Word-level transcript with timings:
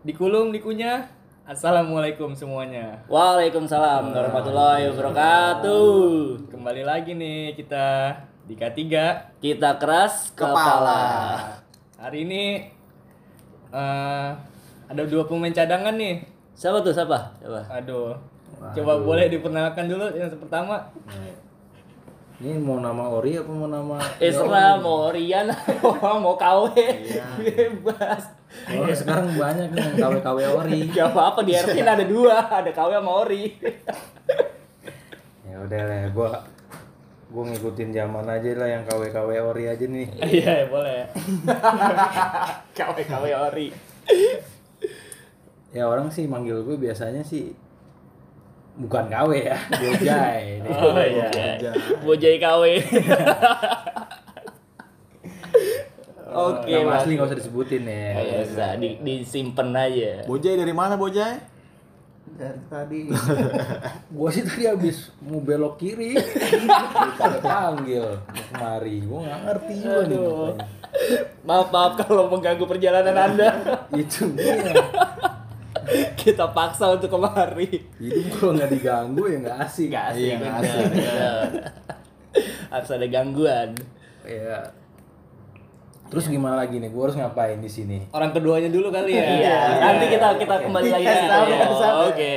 dikulum 0.00 0.48
dikunyah. 0.48 1.04
Assalamualaikum 1.44 2.32
semuanya. 2.32 3.04
Waalaikumsalam 3.10 4.14
warahmatullahi 4.16 4.88
wabarakatuh. 4.88 6.48
Kembali 6.48 6.82
lagi 6.88 7.12
nih 7.12 7.52
kita 7.52 8.16
di 8.48 8.56
K3. 8.56 8.80
Kita 9.44 9.76
keras 9.76 10.32
kepala. 10.32 11.36
Hari 12.00 12.18
ini 12.24 12.64
eh, 13.76 14.28
ada 14.88 15.02
dua 15.04 15.28
pemain 15.28 15.52
cadangan 15.52 15.92
nih. 15.92 16.24
Siapa 16.56 16.80
tuh 16.80 16.96
siapa? 16.96 17.36
Siapa? 17.42 17.60
Aduh. 17.68 18.16
Coba 18.72 19.04
boleh 19.04 19.28
diperkenalkan 19.28 19.84
dulu 19.84 20.16
yang 20.16 20.32
pertama. 20.32 20.80
Ini 22.40 22.56
mau 22.56 22.80
nama 22.80 23.04
Ori 23.12 23.36
apa 23.36 23.52
mau 23.52 23.68
nama 23.68 24.00
Isra 24.16 24.80
mau 24.80 25.12
Rian 25.12 25.52
mau 26.24 26.40
KW 26.40 26.72
bebas. 27.36 28.39
Oh, 28.70 28.86
sekarang 28.94 29.34
banyak 29.34 29.68
nih 29.74 29.82
yang 29.82 29.96
KW-KW 29.98 30.38
Ori. 30.62 30.80
Gak 30.94 31.08
apa-apa 31.10 31.40
di 31.42 31.52
RT 31.58 31.78
ada 31.82 32.06
dua, 32.06 32.36
ada 32.46 32.70
KW 32.70 32.90
sama 33.02 33.12
Ori. 33.26 33.44
Ya 35.48 35.56
udah 35.58 35.82
lah, 35.90 36.06
gua 36.14 36.30
gua 37.30 37.44
ngikutin 37.50 37.90
zaman 37.94 38.26
aja 38.26 38.50
lah 38.54 38.68
yang 38.70 38.82
KW-KW 38.86 39.30
Ori 39.50 39.64
aja 39.66 39.84
nih. 39.86 40.06
Iya, 40.22 40.70
boleh. 40.70 41.10
KW 42.78 42.96
KW 43.06 43.24
Ori. 43.50 43.68
Ya 45.70 45.86
orang 45.86 46.10
sih 46.10 46.26
manggil 46.26 46.66
gue 46.66 46.74
biasanya 46.74 47.22
sih 47.22 47.54
bukan 48.74 49.06
KW 49.06 49.30
ya, 49.38 49.58
Bojai. 49.82 50.62
Oh 50.66 50.98
iya. 50.98 51.30
Bojai 52.02 52.36
KW. 52.42 52.62
Oke, 56.40 56.72
Nama 56.72 56.86
Mas. 56.86 56.98
asli 57.02 57.12
nggak 57.14 57.28
usah 57.28 57.38
disebutin 57.38 57.82
ya. 57.84 58.08
Ya, 58.16 58.36
bisa 58.42 58.66
di, 58.76 58.88
disimpen 59.00 59.68
aja. 59.70 60.24
Bojai 60.24 60.56
dari 60.56 60.72
mana 60.72 60.94
Bojai? 60.94 61.36
Dari 62.30 62.60
tadi. 62.66 63.00
gua 64.14 64.28
sih 64.30 64.40
tadi 64.40 64.64
habis 64.64 65.10
mau 65.20 65.38
belok 65.38 65.76
kiri. 65.76 66.16
Panggil 67.42 68.06
mau 68.06 68.44
kemari. 68.48 68.96
Gua 69.02 69.18
nggak 69.22 69.40
ngerti 69.44 69.72
juga 69.76 70.02
nih. 70.06 70.18
Maaf 71.42 71.68
maaf 71.68 71.92
kalau 71.98 72.28
mengganggu 72.28 72.64
perjalanan 72.64 73.16
Anda. 73.16 73.48
Itu 73.92 74.30
dia. 74.32 74.72
Kita 76.14 76.52
paksa 76.52 76.94
untuk 76.94 77.10
kemari. 77.10 77.82
Hidup 77.98 78.26
kalau 78.36 78.52
nggak 78.54 78.70
diganggu 78.70 79.22
ya 79.26 79.36
nggak 79.40 79.58
asik. 79.66 79.88
Gak 79.90 80.04
asik, 80.14 80.22
Iya, 80.22 80.34
nggak 80.38 80.54
asik. 80.60 80.84
Harus 82.70 82.90
ada 82.90 83.06
gangguan. 83.06 83.68
Ya. 84.22 84.70
Terus 86.10 86.26
gimana 86.26 86.58
lagi 86.58 86.82
nih? 86.82 86.90
Gua 86.90 87.06
harus 87.06 87.14
ngapain 87.14 87.62
di 87.62 87.70
sini? 87.70 88.02
Orang 88.10 88.34
keduanya 88.34 88.66
dulu 88.66 88.90
kali 88.90 89.14
ya. 89.14 89.22
Iya, 89.22 89.58
nanti 89.78 90.04
kita 90.10 90.34
kita 90.42 90.54
kembali 90.66 90.88
lagi. 90.90 91.06
Iya, 91.06 91.70
Oh. 91.70 92.10
Oke. 92.10 92.34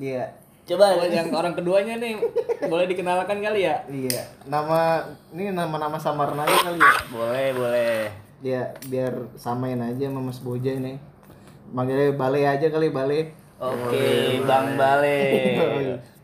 Iya. 0.00 0.24
Coba 0.64 0.96
yang 1.04 1.28
orang 1.34 1.52
keduanya 1.52 2.00
nih 2.00 2.16
boleh 2.64 2.86
dikenalkan 2.88 3.44
kali 3.44 3.68
ya? 3.68 3.76
Iya. 3.92 4.22
Nama 4.48 5.04
ini 5.36 5.52
nama-nama 5.52 6.00
samaran 6.00 6.40
aja 6.40 6.72
kali 6.72 6.80
ya. 6.80 6.92
boleh, 7.12 7.46
boleh. 7.52 8.08
Dia 8.40 8.72
biar 8.88 9.12
samain 9.36 9.76
aja 9.76 10.08
sama 10.08 10.24
Mas 10.24 10.40
Bojai 10.40 10.80
nih. 10.80 10.96
Manggilnya 11.76 12.16
Bale 12.16 12.40
aja 12.48 12.66
kali 12.72 12.88
Bale. 12.88 13.36
Oke, 13.60 14.40
Bang 14.48 14.80
Bale. 14.80 15.20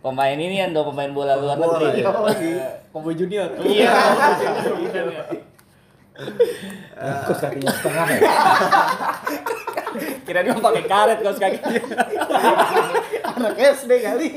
Pemain 0.00 0.38
ini 0.38 0.62
kan 0.62 0.72
dong 0.72 0.88
pemain 0.94 1.12
bola 1.12 1.36
luar 1.36 1.60
negeri. 1.60 2.06
Oh, 2.06 2.30
iya. 2.30 2.66
Kombo 2.88 3.12
Junior. 3.12 3.50
Iya. 3.60 3.92
Kos 6.96 7.38
kakinya 7.44 7.72
setengah 7.76 8.06
ya? 8.08 8.20
Kira 10.26 10.40
dia 10.42 10.56
pakai 10.56 10.84
karet 10.88 11.18
kaos 11.20 11.40
kaki. 11.40 11.58
Anak 13.36 13.54
SD 13.60 13.92
kali. 14.00 14.28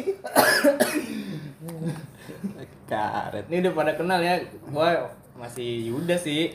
karet. 2.89 3.45
Ini 3.47 3.57
udah 3.63 3.73
pada 3.73 3.91
kenal 3.95 4.19
ya. 4.19 4.43
Gua 4.67 5.07
masih 5.39 5.87
Yuda 5.87 6.19
sih 6.19 6.51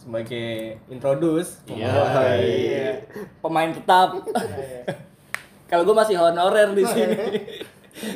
sebagai 0.00 0.80
introduce. 0.88 1.60
Iya. 1.68 1.92
Oh, 1.92 2.32
iya. 2.40 2.90
Pemain 3.38 3.70
tetap. 3.70 4.16
Kalau 5.68 5.88
gue 5.88 5.96
masih 5.96 6.16
honorer 6.16 6.72
di 6.72 6.84
sini. 6.88 7.16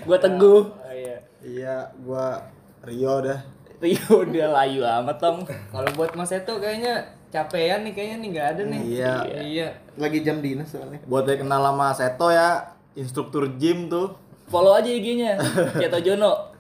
gue 0.03 0.19
teguh. 0.19 0.63
Oh, 0.73 0.95
iya. 0.97 1.19
Iya, 1.45 1.77
gua 2.03 2.51
Rio 2.83 3.23
dah. 3.23 3.56
Rio 3.77 4.25
udah 4.25 4.49
layu 4.63 4.81
amat 4.83 5.17
tong. 5.21 5.45
Kalau 5.45 5.91
buat 5.95 6.17
Mas 6.17 6.33
Eto 6.33 6.57
kayaknya 6.57 7.05
capean 7.29 7.85
nih 7.85 7.93
kayaknya 7.93 8.17
nih 8.25 8.29
nggak 8.33 8.49
ada 8.57 8.63
nih. 8.65 8.81
Iya. 8.81 9.15
Iya. 9.45 9.69
Lagi 10.01 10.19
jam 10.25 10.41
dinas 10.41 10.73
soalnya. 10.73 11.01
Buat 11.05 11.29
yang 11.29 11.45
kenal 11.45 11.61
sama 11.61 11.89
Seto 11.93 12.29
ya, 12.33 12.73
instruktur 12.97 13.45
gym 13.61 13.93
tuh. 13.93 14.17
Follow 14.49 14.73
aja 14.79 14.89
IG-nya. 14.89 15.37
Ceto 15.77 15.99
Jono. 16.01 16.55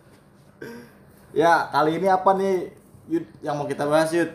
Ya, 1.32 1.68
kali 1.72 2.00
ini 2.00 2.08
apa 2.08 2.32
nih 2.36 2.72
Yud 3.06 3.24
yang 3.44 3.56
mau 3.56 3.68
kita 3.68 3.84
bahas 3.86 4.10
Yud? 4.12 4.32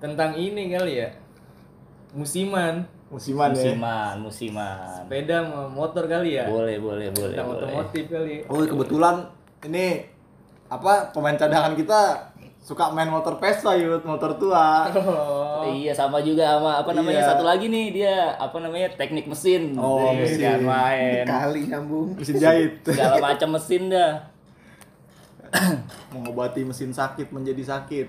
Tentang 0.00 0.34
ini 0.36 0.72
kali 0.72 1.00
ya. 1.00 1.08
Musiman, 2.12 2.84
Musiman, 3.08 3.52
ya. 3.52 3.72
Musiman, 3.72 4.14
musiman. 4.24 4.88
sepeda 5.04 5.44
sama 5.44 5.68
motor 5.68 6.04
kali 6.08 6.36
ya. 6.36 6.44
Boleh, 6.48 6.76
boleh, 6.80 7.08
boleh, 7.12 7.36
Tentang 7.36 7.48
boleh. 7.48 7.64
otomotif 7.68 8.04
kali. 8.08 8.34
Oh, 8.48 8.60
kebetulan 8.64 9.16
ini 9.68 10.11
apa 10.72 11.12
pemain 11.12 11.36
cadangan 11.36 11.76
kita 11.76 12.32
suka 12.62 12.88
main 12.88 13.10
motor 13.10 13.36
Vespa 13.36 13.74
Yud, 13.74 14.06
motor 14.06 14.32
tua. 14.38 14.86
Oh. 14.94 15.66
Iya 15.66 15.92
sama 15.92 16.22
juga 16.22 16.56
sama 16.56 16.78
apa 16.78 16.90
namanya 16.90 17.20
Iya. 17.20 17.28
satu 17.34 17.42
lagi 17.42 17.66
nih 17.66 17.86
dia 17.92 18.14
apa 18.34 18.56
namanya 18.56 18.88
teknik 18.94 19.26
mesin. 19.26 19.74
Oh, 19.76 20.10
Iya, 20.10 20.16
mesin. 20.16 20.38
jangan 20.40 20.62
main. 20.64 21.22
Kali 21.26 21.60
nyambung. 21.68 22.08
Mesin 22.16 22.36
jahit. 22.38 22.72
Segala 22.82 23.18
macam 23.20 23.48
mesin 23.52 23.90
dah. 23.90 24.12
Mengobati 26.14 26.64
mesin 26.64 26.90
sakit 26.90 27.28
menjadi 27.28 27.62
sakit. 27.68 28.06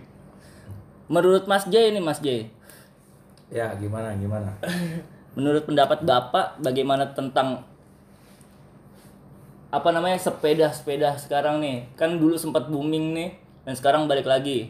Menurut 1.12 1.44
Mas 1.46 1.68
J 1.68 1.92
ini 1.92 2.00
Mas 2.00 2.24
J. 2.24 2.48
Ya 3.52 3.74
gimana 3.76 4.16
gimana? 4.16 4.54
Menurut 5.36 5.66
pendapat 5.66 6.06
Bapak 6.06 6.62
bagaimana 6.62 7.10
tentang 7.12 7.66
apa 9.74 9.90
namanya 9.90 10.22
sepeda-sepeda 10.22 11.18
sekarang 11.18 11.58
nih? 11.58 11.90
Kan 11.98 12.22
dulu 12.22 12.38
sempat 12.38 12.70
booming 12.70 13.18
nih 13.18 13.30
dan 13.66 13.74
sekarang 13.74 14.06
balik 14.06 14.30
lagi. 14.30 14.70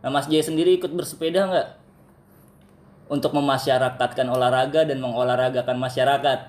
Nah, 0.00 0.08
Mas 0.08 0.24
J 0.24 0.40
sendiri 0.40 0.72
ikut 0.80 0.88
bersepeda 0.88 1.52
nggak? 1.52 1.68
Untuk 3.12 3.36
memasyarakatkan 3.36 4.24
olahraga 4.32 4.88
dan 4.88 5.04
mengolahragakan 5.04 5.76
masyarakat. 5.76 6.38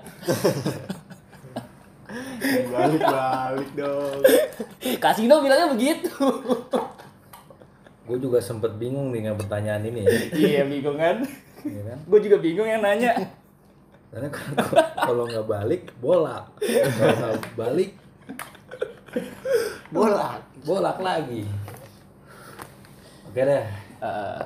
Balik-balik 2.72 3.70
dong. 3.76 4.20
Kasino 4.96 5.44
bilangnya 5.44 5.68
begitu. 5.76 6.08
Gue 8.08 8.16
juga 8.16 8.40
sempet 8.40 8.80
bingung 8.80 9.12
dengan 9.12 9.36
pertanyaan 9.36 9.84
ini. 9.84 10.08
ya. 10.08 10.12
Iya, 10.32 10.62
bingung 10.64 10.96
kan? 10.96 11.20
Iya 11.68 11.82
kan? 11.84 11.98
Gue 12.08 12.20
juga 12.24 12.40
bingung 12.40 12.64
yang 12.64 12.80
nanya. 12.80 13.43
Karena 14.14 14.28
kalau- 14.36 14.70
kalau 14.94 15.22
nggak 15.26 15.42
balik 15.44 15.82
bola, 15.98 16.46
kalau 16.94 17.34
balik 17.54 17.98
Bola. 19.90 20.38
bolak 20.62 20.98
lagi. 20.98 21.42
Oke 23.24 23.42
deh. 23.42 23.66
Eh, 24.00 24.44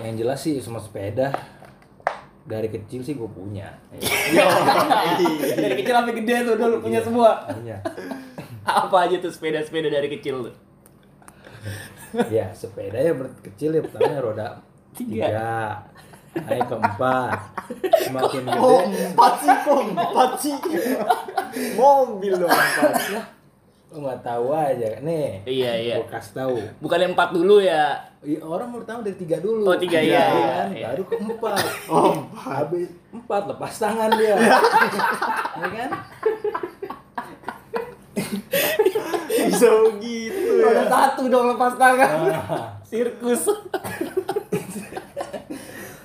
Yang 0.00 0.14
jelas 0.16 0.38
sih 0.38 0.56
semua 0.58 0.80
sepeda 0.80 1.28
dari 2.42 2.68
kecil 2.68 3.00
sih 3.00 3.12
gue 3.12 3.28
punya. 3.28 3.68
dari 5.54 5.74
kecil 5.76 5.92
sampai 5.94 6.14
gede 6.14 6.34
tuh 6.42 6.56
dulu 6.56 6.76
punya 6.80 7.00
semua. 7.00 7.44
Punya. 7.46 7.76
Apa 8.62 9.04
aja 9.04 9.16
tuh 9.18 9.28
sepeda-sepeda 9.28 9.88
dari 9.88 10.08
kecil 10.10 10.48
tuh? 10.48 10.54
Ya 12.26 12.48
sepeda 12.50 12.96
ya 12.96 13.12
kecil 13.40 13.70
ya 13.70 13.82
pertama 13.82 14.18
roda 14.18 14.48
Tiga. 14.90 15.24
tiga. 15.24 15.52
Naik 16.30 16.62
ke 16.70 16.76
empat. 16.78 17.38
Semakin 18.06 18.42
gede. 18.46 18.58
Oh, 18.62 18.80
empat 18.86 19.32
sih 19.42 19.54
kok, 19.66 19.80
empat 19.90 20.30
sih. 20.38 20.54
Mobil 21.74 22.32
dong 22.38 22.50
empat. 22.50 22.92
Lo 23.90 23.96
nggak 24.06 24.22
tahu 24.22 24.54
aja 24.54 25.02
nih. 25.02 25.42
Iya, 25.42 25.72
iya. 25.82 25.94
Gue 25.98 26.06
kasih 26.06 26.32
tahu. 26.38 26.54
Bukan 26.78 26.98
yang 27.02 27.12
empat 27.18 27.34
dulu 27.34 27.58
ya. 27.58 27.98
Iya, 28.22 28.46
orang 28.46 28.70
mau 28.70 28.78
tahu 28.86 29.02
dari 29.02 29.18
tiga 29.18 29.42
dulu. 29.42 29.66
Oh, 29.66 29.74
tiga, 29.74 29.98
iya, 29.98 30.30
kan? 30.30 30.70
iya. 30.70 30.94
Baru 30.94 31.02
ke 31.10 31.14
empat. 31.18 31.58
Oh, 31.90 32.14
habis 32.38 32.86
empat 33.10 33.42
lepas 33.50 33.72
tangan 33.74 34.10
dia. 34.14 34.36
Iya 35.60 35.68
kan? 35.76 35.90
Bisa 39.50 39.68
gitu 39.98 40.50
ya. 40.62 40.64
Roda 40.70 40.84
satu 40.86 41.22
dong 41.26 41.46
lepas 41.52 41.74
tangan. 41.74 42.10
Nah, 42.30 42.78
Sirkus. 42.86 43.44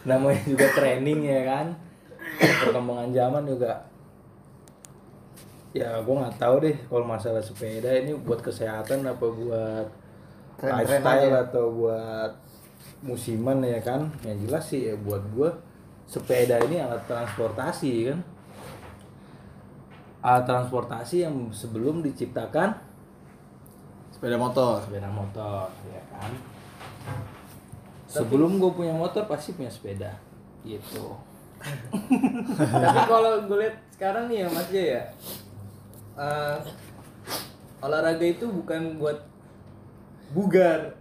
Namanya 0.06 0.42
juga 0.46 0.68
training 0.74 1.20
ya 1.26 1.42
kan. 1.46 1.66
Perkembangan 2.40 3.12
zaman 3.12 3.44
juga. 3.50 3.74
Ya, 5.76 6.00
gue 6.00 6.16
nggak 6.16 6.40
tahu 6.40 6.56
deh 6.64 6.76
kalau 6.88 7.04
masalah 7.04 7.44
sepeda 7.44 7.92
ini 7.92 8.16
buat 8.16 8.40
kesehatan 8.40 9.04
apa 9.04 9.26
buat 9.28 9.88
lifestyle 10.64 11.36
aja. 11.36 11.52
atau 11.52 11.66
buat 11.68 12.32
musiman 13.04 13.60
ya 13.62 13.78
kan 13.84 14.08
yang 14.24 14.40
jelas 14.48 14.66
sih 14.72 14.88
ya 14.90 14.96
buat 14.98 15.22
gue 15.36 15.52
sepeda 16.10 16.58
ini 16.66 16.82
alat 16.82 17.04
transportasi 17.06 18.10
kan 18.10 18.20
alat 20.26 20.46
transportasi 20.48 21.28
yang 21.28 21.36
sebelum 21.54 22.02
diciptakan 22.02 22.74
Sepeda 24.10 24.40
motor. 24.40 24.80
sepeda 24.80 25.12
motor 25.12 25.68
ya 25.92 26.02
kan 26.10 26.32
sebelum 28.18 28.58
gue 28.58 28.72
punya 28.72 28.92
motor 28.92 29.26
pasti 29.26 29.52
punya 29.52 29.68
sepeda 29.68 30.16
gitu 30.62 31.14
Tapi 32.70 33.00
kalau 33.06 33.44
gue 33.44 33.58
lihat 33.60 33.76
sekarang 33.92 34.28
nih 34.28 34.38
ya 34.40 34.48
Mas 34.48 34.68
Jay 34.70 34.88
ya. 34.92 35.04
eh, 36.16 36.58
olahraga 37.80 38.24
itu 38.24 38.46
bukan 38.46 38.96
buat 38.96 39.20
bugar. 40.32 40.94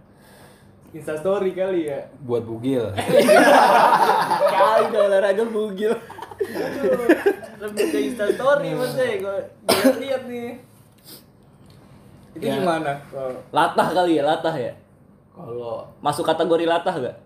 Instastory 0.91 1.51
kali 1.51 1.85
ya. 1.85 2.07
buat 2.21 2.41
bugil 2.41 2.87
Kali 4.53 4.85
olahraga 4.89 5.43
bugil. 5.43 5.91
Aduh, 5.91 7.07
lebih 7.59 7.85
ke 7.85 7.99
Instastory 8.05 8.71
Mas 8.71 8.95
Jay. 8.95 9.19
Gue 9.19 9.39
lihat 9.99 10.23
nih. 10.25 10.55
Itu 12.31 12.43
Ya. 12.43 12.59
gimana? 12.59 12.95
Kalau 13.05 13.31
Latah 13.49 13.87
kali 13.91 14.17
ya, 14.17 14.23
latah 14.23 14.51
ya. 14.51 14.71
Kalau 15.35 15.83
Masuk 15.99 16.23
kategori 16.23 16.63
latah 16.63 16.95
gak? 16.95 17.17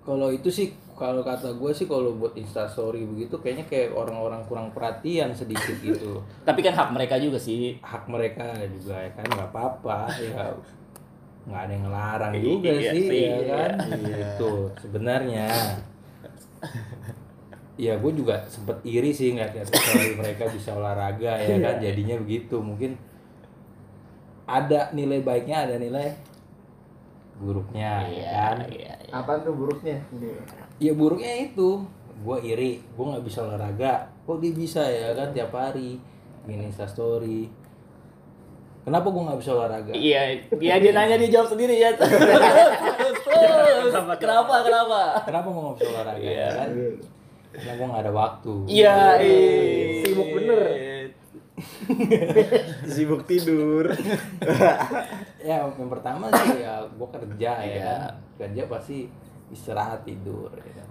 kalau 0.00 0.32
itu 0.32 0.50
sih 0.50 0.74
kalau 0.98 1.22
kata 1.22 1.54
gue 1.56 1.70
sih 1.72 1.86
kalau 1.88 2.12
buat 2.18 2.34
instastory 2.36 3.06
begitu 3.06 3.38
kayaknya 3.40 3.64
kayak 3.70 3.94
orang-orang 3.94 4.42
kurang 4.44 4.68
perhatian 4.74 5.30
sedikit 5.32 5.76
gitu. 5.86 6.18
Tapi 6.44 6.60
kan 6.60 6.74
hak 6.74 6.90
mereka 6.92 7.16
juga 7.16 7.38
sih. 7.40 7.78
hak 7.80 8.04
mereka 8.10 8.58
juga 8.68 9.00
ya 9.00 9.10
kan 9.16 9.24
nggak 9.28 9.48
apa-apa 9.54 9.98
ya. 10.18 10.44
Nggak 11.46 11.60
ada 11.62 11.72
yang 11.72 11.84
ngelarang 11.88 12.32
Iya 12.36 12.42
juga 12.42 12.70
sih 12.76 13.02
sih, 13.06 13.22
ya 13.24 13.38
kan? 13.48 13.72
Itu 13.96 14.50
sebenarnya. 14.76 15.46
Ya 17.80 17.96
gue 17.96 18.12
juga 18.12 18.44
sempet 18.44 18.76
iri 18.84 19.08
sih 19.14 19.32
ngeliat 19.32 19.56
story 19.72 20.20
mereka 20.20 20.52
bisa 20.52 20.76
olahraga 20.76 21.38
ya 21.40 21.56
kan? 21.64 21.80
Jadinya 21.80 22.20
begitu 22.20 22.60
mungkin 22.60 23.00
ada 24.44 24.92
nilai 24.92 25.24
baiknya 25.24 25.64
ada 25.64 25.80
nilai 25.80 26.12
buruknya 27.40 28.04
ya 28.04 28.28
kan 28.52 28.56
Iya, 28.68 28.94
iya. 29.00 29.10
Apaan 29.10 29.40
tuh 29.40 29.56
buruknya? 29.56 29.96
ya 30.76 30.92
buruknya 30.92 31.32
itu 31.42 31.80
gue 32.20 32.36
iri 32.42 32.84
gue 32.84 33.04
nggak 33.06 33.24
bisa 33.24 33.42
olahraga 33.42 33.92
kok 34.22 34.38
dia 34.38 34.52
bisa 34.52 34.80
ya 34.80 35.12
kan 35.12 35.32
tiap 35.32 35.50
hari 35.50 35.96
bikin 36.44 36.68
instastory 36.68 37.48
kenapa 38.82 39.08
gue 39.08 39.22
nggak 39.22 39.40
bisa 39.40 39.50
olahraga 39.50 39.92
Iya, 39.92 40.20
dia 40.52 40.76
dia 40.78 40.92
nanya 40.92 41.16
dia 41.16 41.30
jawab 41.30 41.48
sendiri 41.48 41.76
ya. 41.76 41.92
Terus, 42.00 43.92
kenapa 44.16 44.54
kenapa? 44.60 45.00
kenapa 45.22 45.46
gue 45.46 45.62
nggak 45.62 45.76
bisa 45.76 45.86
olahraga 45.90 46.20
ya 46.22 46.48
kan 46.54 46.68
karena 47.50 47.72
gue 47.74 47.86
nggak 47.88 48.02
ada 48.04 48.12
waktu 48.14 48.52
Iya, 48.68 48.96
eh. 49.18 50.04
Sibuk 50.04 50.28
bener. 50.32 50.60
Sibuk 52.94 53.22
tidur. 53.24 53.90
ya 55.48 55.64
yang 55.64 55.90
pertama 55.90 56.28
sih 56.32 56.62
ya 56.62 56.84
gue 56.84 57.08
kerja 57.08 57.52
ya 57.58 57.66
Iya. 57.66 57.82
kan 57.82 58.12
kerja 58.38 58.62
pasti 58.68 59.08
istirahat 59.50 60.04
tidur 60.04 60.50
ya 60.54 60.72
kan. 60.80 60.88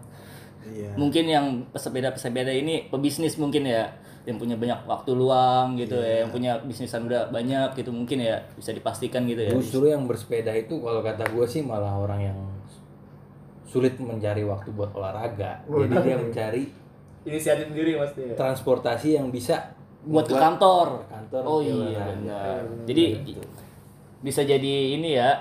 Iya. 0.69 0.91
Mungkin 0.99 1.25
yang 1.25 1.45
pesepeda-pesepeda 1.71 2.51
ini 2.51 2.91
pebisnis 2.91 3.39
mungkin 3.39 3.63
ya 3.63 3.87
yang 4.27 4.35
punya 4.37 4.59
banyak 4.59 4.83
waktu 4.85 5.11
luang 5.15 5.79
gitu 5.79 5.95
ya, 5.95 6.21
yang 6.21 6.29
punya 6.29 6.59
bisnisan 6.61 7.07
udah 7.07 7.31
banyak 7.31 7.73
gitu 7.73 7.89
mungkin 7.89 8.19
ya 8.21 8.37
bisa 8.53 8.75
dipastikan 8.75 9.25
gitu 9.25 9.41
ya. 9.41 9.51
justru 9.55 9.89
yang 9.89 10.05
bersepeda 10.05 10.53
itu 10.53 10.77
kalau 10.77 11.01
kata 11.01 11.23
gue 11.33 11.45
sih 11.49 11.63
malah 11.65 11.97
orang 11.97 12.29
yang 12.29 12.37
sulit 13.65 13.95
mencari 13.97 14.41
waktu 14.45 14.69
buat 14.75 14.91
olahraga 14.93 15.61
jadi 15.65 15.95
dia 16.03 16.17
mencari 16.19 16.63
inisiatif 17.21 17.69
sendiri 17.69 17.97
Mas 17.97 18.11
Jay. 18.13 18.33
transportasi 18.35 19.17
yang 19.17 19.29
bisa 19.29 19.77
Buat 20.09 20.25
ke 20.25 20.35
kantor. 20.35 20.87
kantor 21.05 21.41
Oh 21.43 21.59
iya 21.59 21.73
olahraga. 21.75 22.03
benar. 22.11 22.61
Jadi 22.83 23.03
bisa 24.19 24.41
jadi 24.41 24.73
ini 24.93 25.13
ya 25.13 25.31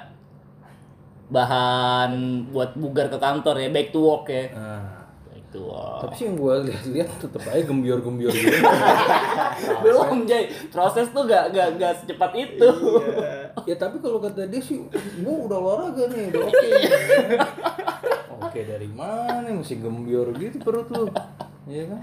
bahan 1.29 2.13
buat 2.49 2.73
bugar 2.75 3.09
ke 3.09 3.17
kantor 3.17 3.57
ya, 3.59 3.69
back 3.69 3.89
to 3.89 4.01
work 4.01 4.27
ya. 4.29 4.49
Nah, 4.51 4.85
Back 5.25 5.45
to 5.51 5.61
work. 5.63 6.01
tapi 6.01 6.15
sih 6.15 6.25
yang 6.25 6.37
gue 6.37 6.55
lihat-lihat 6.67 7.09
tetap 7.19 7.43
aja 7.45 7.63
gembior-gembior 7.65 8.31
gitu. 8.31 8.49
Belum 9.85 10.25
Jay, 10.25 10.45
proses 10.69 11.09
tuh 11.09 11.25
gak, 11.25 11.51
gak, 11.51 11.77
gak 11.77 11.93
secepat 11.99 12.33
itu. 12.35 12.69
ya 13.65 13.77
tapi 13.77 13.97
kalau 13.99 14.19
kata 14.19 14.47
dia 14.47 14.57
sih, 14.59 14.81
gue 15.19 15.35
udah 15.39 15.59
olahraga 15.59 16.09
nih, 16.09 16.29
udah 16.31 16.43
oke. 16.45 16.69
oke 18.41 18.61
dari 18.63 18.89
mana? 18.89 19.49
Masih 19.51 19.81
gembior 19.81 20.33
gitu 20.33 20.57
perut 20.59 20.89
lu, 20.89 21.09
iya 21.67 21.85
kan? 21.89 22.03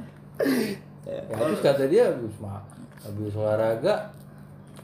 Ya, 1.06 1.22
terus 1.24 1.60
kata 1.60 1.86
dia 1.86 2.10
habis 2.10 2.34
ma- 2.38 2.66
habis 2.98 3.34
olahraga 3.34 4.10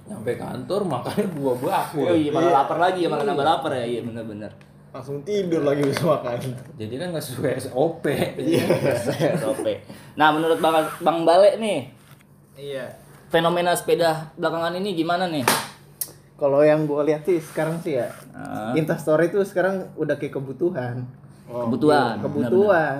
nyampe 0.04 0.34
kantor 0.34 0.82
makannya 0.84 1.28
buah 1.32 1.56
bakul. 1.58 2.06
Oh 2.06 2.14
iya 2.14 2.30
malah 2.30 2.52
lapar 2.56 2.78
lagi 2.80 3.02
ya, 3.02 3.10
malah 3.10 3.24
nambah 3.24 3.42
lapar 3.44 3.72
ya. 3.76 3.86
Iya 3.88 4.02
benar-benar. 4.04 4.52
Langsung 4.92 5.24
tidur 5.24 5.64
lagi 5.64 5.82
bisa 5.82 6.04
makan. 6.04 6.38
Jadi 6.76 6.94
kan 6.96 7.08
nggak 7.10 7.24
sesuai 7.24 7.52
SOP. 7.64 8.06
Oke. 9.48 9.74
Nah, 10.14 10.30
menurut 10.30 10.60
Bang 10.60 10.76
Bang 11.00 11.24
Bale 11.24 11.56
nih, 11.56 11.80
Iya. 12.54 12.92
fenomena 13.28 13.72
sepeda 13.72 14.30
belakangan 14.36 14.76
ini 14.76 14.92
gimana 14.92 15.26
nih? 15.26 15.48
Kalau 16.36 16.60
yang 16.60 16.84
gue 16.84 17.02
lihat 17.04 17.24
sih 17.24 17.38
sekarang 17.38 17.80
sih 17.80 17.96
ya, 17.96 18.10
Ah. 18.32 18.74
Instastory 18.74 19.30
itu 19.30 19.40
sekarang 19.42 19.94
udah 19.96 20.18
kayak 20.18 20.36
kebutuhan. 20.36 21.06
Oh, 21.46 21.66
Kebutuhan. 21.66 22.20
kebutuhan. 22.20 23.00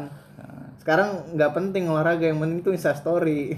Sekarang 0.82 1.38
nggak 1.38 1.52
penting 1.54 1.86
olahraga, 1.86 2.26
yang 2.26 2.42
penting 2.42 2.66
itu 2.66 2.74
instastory. 2.74 3.54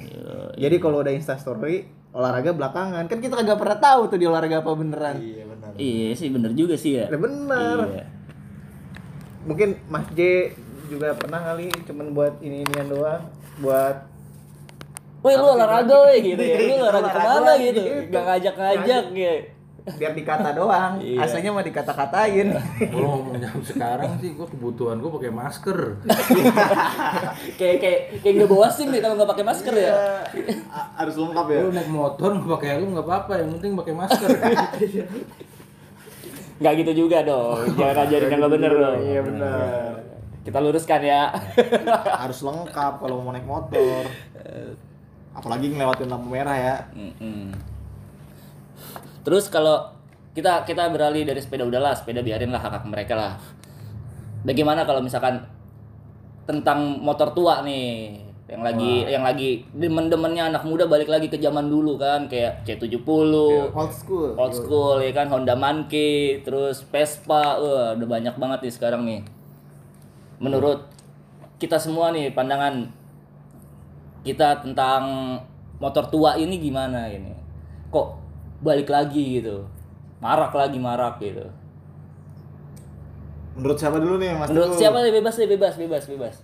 Jadi 0.60 0.76
kalau 0.84 1.00
udah 1.00 1.16
instastory, 1.16 1.88
olahraga 2.12 2.52
belakangan. 2.52 3.08
Kan 3.08 3.24
kita 3.24 3.40
kagak 3.40 3.56
pernah 3.56 3.80
tahu 3.80 4.12
tuh 4.12 4.20
di 4.20 4.28
olahraga 4.28 4.60
apa 4.60 4.76
beneran. 4.76 5.16
Iya 5.24 5.44
benar. 5.48 5.72
Iya 5.80 6.10
sih 6.20 6.28
bener 6.28 6.52
juga 6.52 6.76
sih 6.76 7.00
ya. 7.00 7.08
Ya 7.08 7.16
bener. 7.16 7.78
Iya. 7.96 8.06
Mungkin 9.48 9.80
Mas 9.88 10.08
J 10.12 10.52
juga 10.92 11.16
pernah 11.16 11.40
kali 11.40 11.72
cuman 11.88 12.12
buat 12.12 12.44
ini 12.44 12.68
inian 12.68 12.92
doang, 12.92 13.24
buat 13.64 14.12
Woi 15.24 15.40
lu 15.40 15.56
olahraga 15.56 15.96
woi 16.04 16.20
gitu 16.20 16.44
ya. 16.44 16.60
Lu 16.60 16.84
olahraga 16.84 17.08
ke 17.08 17.20
mana 17.24 17.52
gitu. 17.56 17.80
gitu. 17.80 18.12
Gak 18.12 18.24
ngajak-ngajak 18.28 19.04
ya. 19.16 19.34
Biar 19.84 20.16
dikata 20.16 20.56
doang. 20.56 21.04
Iya. 21.04 21.28
Aslinya 21.28 21.52
mah 21.52 21.66
dikata-katain. 21.68 22.56
Kalau 22.88 23.08
ngomong 23.20 23.36
jam 23.36 23.60
sekarang 23.60 24.16
sih, 24.24 24.32
gue 24.32 24.48
kebutuhan 24.48 25.04
gue 25.04 25.12
pakai 25.12 25.32
masker. 25.32 25.80
kayak 27.60 27.78
kayak 27.84 28.00
kayak 28.24 28.34
nggak 28.40 28.52
bawa 28.52 28.72
sim 28.72 28.88
nih 28.96 29.04
kalau 29.04 29.20
nggak 29.20 29.32
pakai 29.36 29.46
masker 29.46 29.76
ya. 29.76 30.24
A- 30.72 30.90
harus 31.04 31.20
lengkap 31.20 31.48
ya. 31.52 31.60
Lu 31.68 31.72
naik 31.76 31.92
motor 31.92 32.30
nggak 32.32 32.52
pakai 32.56 32.70
helm 32.80 32.96
nggak 32.96 33.08
apa-apa, 33.08 33.34
yang 33.44 33.50
penting 33.60 33.72
pakai 33.76 33.94
masker. 33.96 34.30
Nggak 36.54 36.74
gitu 36.86 36.92
juga 37.04 37.26
dong. 37.28 37.60
Jangan 37.82 38.08
ajarin 38.08 38.30
yang 38.32 38.40
nggak 38.40 38.54
bener 38.56 38.72
dong. 38.72 39.00
Iya 39.04 39.22
benar. 39.26 39.92
Kita 40.48 40.58
luruskan 40.64 41.02
ya. 41.04 41.28
harus 42.24 42.40
lengkap 42.40 42.94
kalau 43.04 43.20
mau 43.20 43.36
naik 43.36 43.44
motor. 43.44 44.08
Apalagi 45.36 45.76
ngelewatin 45.76 46.08
lampu 46.08 46.32
merah 46.32 46.56
ya. 46.56 46.76
Mm-mm. 46.96 47.73
Terus 49.24 49.48
kalau 49.48 49.90
kita 50.36 50.68
kita 50.68 50.92
beralih 50.92 51.24
dari 51.24 51.40
sepeda 51.40 51.64
udahlah, 51.64 51.96
sepeda 51.96 52.20
biarin 52.20 52.52
lah 52.52 52.60
hak 52.60 52.74
hak 52.80 52.84
mereka 52.88 53.14
lah. 53.16 53.34
Bagaimana 54.44 54.84
kalau 54.84 55.00
misalkan 55.00 55.40
tentang 56.44 57.00
motor 57.00 57.32
tua 57.32 57.64
nih 57.64 58.20
yang 58.44 58.60
lagi 58.60 59.08
yang 59.08 59.24
lagi 59.24 59.64
demen-demennya 59.72 60.52
anak 60.52 60.68
muda 60.68 60.84
balik 60.84 61.08
lagi 61.08 61.32
ke 61.32 61.40
zaman 61.40 61.72
dulu 61.72 61.96
kan 61.96 62.28
kayak 62.28 62.68
C70 62.68 63.08
Old 63.72 63.94
school. 63.96 64.36
old 64.36 64.52
school 64.54 65.00
ya 65.00 65.16
kan 65.16 65.32
Honda 65.32 65.56
Monkey 65.56 66.44
terus 66.44 66.84
Vespa 66.84 67.56
wah 67.58 67.96
udah 67.96 68.08
banyak 68.08 68.36
banget 68.36 68.60
nih 68.68 68.74
sekarang 68.76 69.02
nih 69.08 69.24
menurut 70.44 70.84
kita 71.56 71.80
semua 71.80 72.12
nih 72.12 72.36
pandangan 72.36 72.92
kita 74.28 74.60
tentang 74.60 75.40
motor 75.80 76.12
tua 76.12 76.36
ini 76.36 76.60
gimana 76.60 77.08
ini 77.08 77.32
kok 77.96 78.23
balik 78.64 78.88
lagi 78.88 79.38
gitu 79.38 79.68
marak 80.18 80.52
lagi 80.52 80.80
marak 80.80 81.20
gitu 81.20 81.44
Menurut 83.54 83.78
siapa 83.78 84.02
dulu 84.02 84.18
nih 84.18 84.34
Mas? 84.34 84.50
menurut 84.50 84.72
Teguh? 84.72 84.80
siapa 84.80 84.98
nih 85.00 85.14
bebas 85.14 85.36
deh 85.36 85.46
bebas 85.48 85.74
bebas 85.76 86.04
bebas 86.08 86.36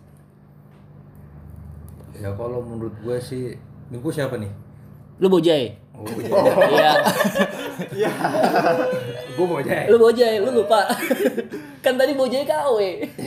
ya 2.14 2.30
kalau 2.36 2.60
menurut 2.62 2.92
gue 3.00 3.18
sih, 3.18 3.56
ini 3.88 3.96
gue 3.96 4.12
siapa 4.12 4.36
nih? 4.36 4.52
lu 5.18 5.28
bojai 5.28 5.74
Oh, 5.92 6.04
gue 6.06 6.22
iya 7.92 8.12
gue 9.30 9.46
aja. 9.58 9.88
lu 9.88 9.98
bojai 9.98 10.36
lu 10.38 10.52
lupa 10.54 10.84
kan 11.84 11.96
tadi 11.96 12.12
bojai 12.14 12.44
KW 12.44 12.78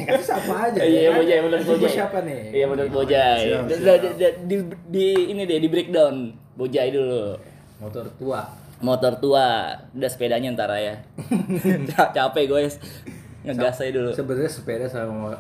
Kan 0.06 0.16
siapa 0.18 0.54
aja? 0.62 0.78
Iya, 0.78 0.98
ya 0.98 1.08
kan? 1.10 1.18
Bojai, 1.18 1.38
gua 1.40 1.60
Bojai. 1.66 1.88
siapa 1.90 2.18
nih? 2.20 2.40
Iya 2.52 2.64
bener 2.66 2.84
Bojai. 2.86 3.40
Da- 4.14 4.36
Di, 4.42 4.56
di 4.88 5.04
ini 5.26 5.42
deh 5.42 5.56
di 5.58 5.68
breakdown 5.68 6.32
Bojai 6.52 6.88
dulu. 6.88 7.32
Motor 7.78 8.04
tua. 8.14 8.44
Motor 8.82 9.16
tua, 9.16 9.70
udah 9.94 10.10
sepedanya 10.10 10.50
ntar 10.52 10.74
ya. 10.74 10.98
Ca- 11.88 12.10
Capek 12.16 12.44
guys. 12.46 12.76
Ngegas 13.42 13.78
aja 13.78 13.90
dulu. 13.94 14.10
Sebenarnya 14.10 14.50
sepeda 14.50 14.86
sama 14.86 15.34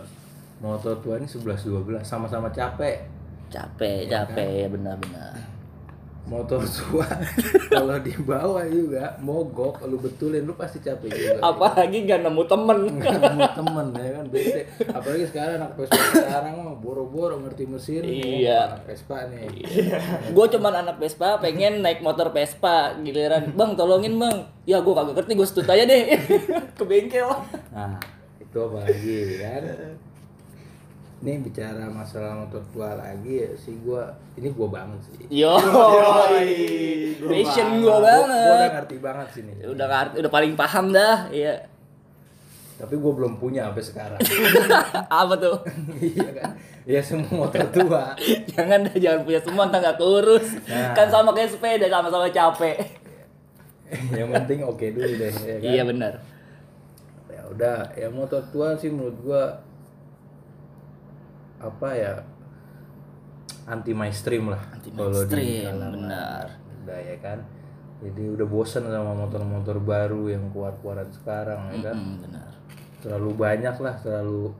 motor 0.58 0.94
tua 0.98 1.18
ini 1.18 1.26
11 1.26 1.42
12 1.42 2.02
sama-sama 2.02 2.48
capek. 2.48 3.02
Capek, 3.50 4.06
capek 4.08 4.48
ya 4.62 4.68
benar-benar. 4.70 5.34
Motor 6.22 6.62
tua 6.62 7.02
kalau 7.74 7.98
dibawa 7.98 8.62
juga 8.70 9.18
mogok 9.18 9.82
lu 9.90 9.98
betulin 9.98 10.46
lu 10.46 10.54
pasti 10.54 10.78
capek 10.78 11.10
juga. 11.10 11.42
Apalagi 11.42 12.06
gak 12.06 12.22
nemu 12.22 12.42
temen. 12.46 12.78
Nggak 12.94 13.18
nemu 13.20 13.48
temen 13.58 13.86
ya 13.98 14.10
kan 14.14 14.24
bete. 14.30 14.62
Apalagi 14.94 15.24
sekarang 15.28 15.54
anak 15.58 15.72
Vespa 15.74 15.98
sekarang 16.14 16.52
mah 16.62 16.76
boro-boro 16.78 17.42
ngerti 17.42 17.66
mesin. 17.66 18.06
Iya. 18.06 18.70
Anak 18.70 18.86
Vespa 18.86 19.26
nih. 19.28 19.50
gue 20.30 20.46
cuman 20.58 20.74
anak 20.86 20.96
Vespa 21.02 21.42
pengen 21.42 21.82
naik 21.82 22.00
motor 22.00 22.30
Vespa 22.30 22.94
giliran 23.02 23.50
bang 23.52 23.70
tolongin 23.74 24.14
bang 24.14 24.46
ya 24.62 24.78
gue 24.78 24.94
kagak 24.94 25.18
ngerti 25.18 25.32
gue 25.34 25.48
stut 25.48 25.66
aja 25.66 25.82
deh 25.82 26.02
ke 26.78 26.84
bengkel 26.86 27.28
Nah, 27.72 27.98
itu 28.38 28.56
apa 28.62 28.78
lagi 28.84 29.18
kan? 29.42 29.62
Ini 31.22 31.38
bicara 31.38 31.86
masalah 31.86 32.34
motor 32.36 32.58
tua 32.68 32.92
lagi 32.92 33.38
ya 33.38 33.50
sih 33.54 33.78
gua 33.78 34.10
ini 34.34 34.50
gua 34.50 34.68
banget 34.68 34.98
sih. 35.06 35.14
yo 35.32 35.54
passion 37.22 37.66
gue 37.76 37.86
Gua, 37.86 37.98
gua 37.98 38.10
udah 38.18 38.42
banget 38.50 38.70
ngerti 38.74 38.96
banget 38.98 39.26
sih 39.30 39.42
nih. 39.42 39.54
udah 39.64 39.86
ngerti 39.88 40.14
udah 40.18 40.32
paling 40.32 40.52
paham 40.52 40.90
dah 40.90 41.30
iya 41.30 41.54
Tapi 42.74 42.98
gua 42.98 43.12
belum 43.14 43.38
punya 43.38 43.70
sampai 43.70 43.84
sekarang. 43.84 44.18
apa 45.22 45.34
tuh 45.36 45.56
iya 45.96 46.28
kan? 46.34 46.50
Ya 46.82 46.98
semua 46.98 47.46
motor 47.46 47.62
tua. 47.70 48.04
jangan 48.48 48.82
dah 48.82 48.96
jangan 48.96 49.20
punya 49.22 49.38
semua 49.38 49.62
entah 49.64 49.78
nggak 49.80 49.96
kurus 49.96 50.46
Nah. 50.66 50.90
kan 50.90 51.06
sama 51.06 51.30
kayak 51.30 51.46
sepeda 51.48 51.86
sama-sama 51.86 52.26
capek 52.28 52.76
Yang 54.18 54.28
penting 54.34 54.58
oke 54.64 54.86
dulu 54.88 55.06
deh 55.12 55.30
ya 55.30 55.56
kan. 55.56 55.70
iya 55.70 55.82
benar 55.84 56.12
Ya 57.28 57.40
udah, 57.48 57.78
ya 57.94 58.08
motor 58.08 58.42
tua 58.50 58.74
sih 58.74 58.90
menurut 58.90 59.14
gua 59.22 59.62
apa 61.62 61.88
ya 61.94 62.12
anti 63.70 63.94
mainstream 63.94 64.50
lah 64.50 64.62
Anti 64.74 64.90
mainstream, 64.90 65.70
benar. 65.78 66.58
udah 66.82 66.98
ya 66.98 67.16
kan? 67.22 67.38
Jadi 68.02 68.22
udah 68.34 68.46
bosen 68.50 68.82
sama 68.90 69.14
motor-motor 69.14 69.78
baru 69.78 70.26
yang 70.34 70.50
kuat-kuatan 70.50 71.06
sekarang 71.14 71.70
ya 71.70 71.92
kan? 71.92 71.96
Hmm, 71.96 72.18
benar. 72.18 72.50
Terlalu 72.98 73.30
banyak 73.38 73.76
lah 73.78 73.94
terlalu 74.02 74.50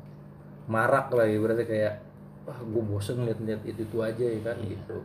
marak 0.71 1.11
lah 1.11 1.27
ya 1.27 1.39
berarti 1.43 1.65
kayak 1.67 1.95
wah 2.47 2.59
gue 2.63 2.83
bosen 2.87 3.27
liat-liat 3.27 3.67
itu 3.67 3.83
itu 3.83 3.99
aja 3.99 4.23
ya 4.23 4.41
kan? 4.47 4.57
Gitu. 4.63 4.99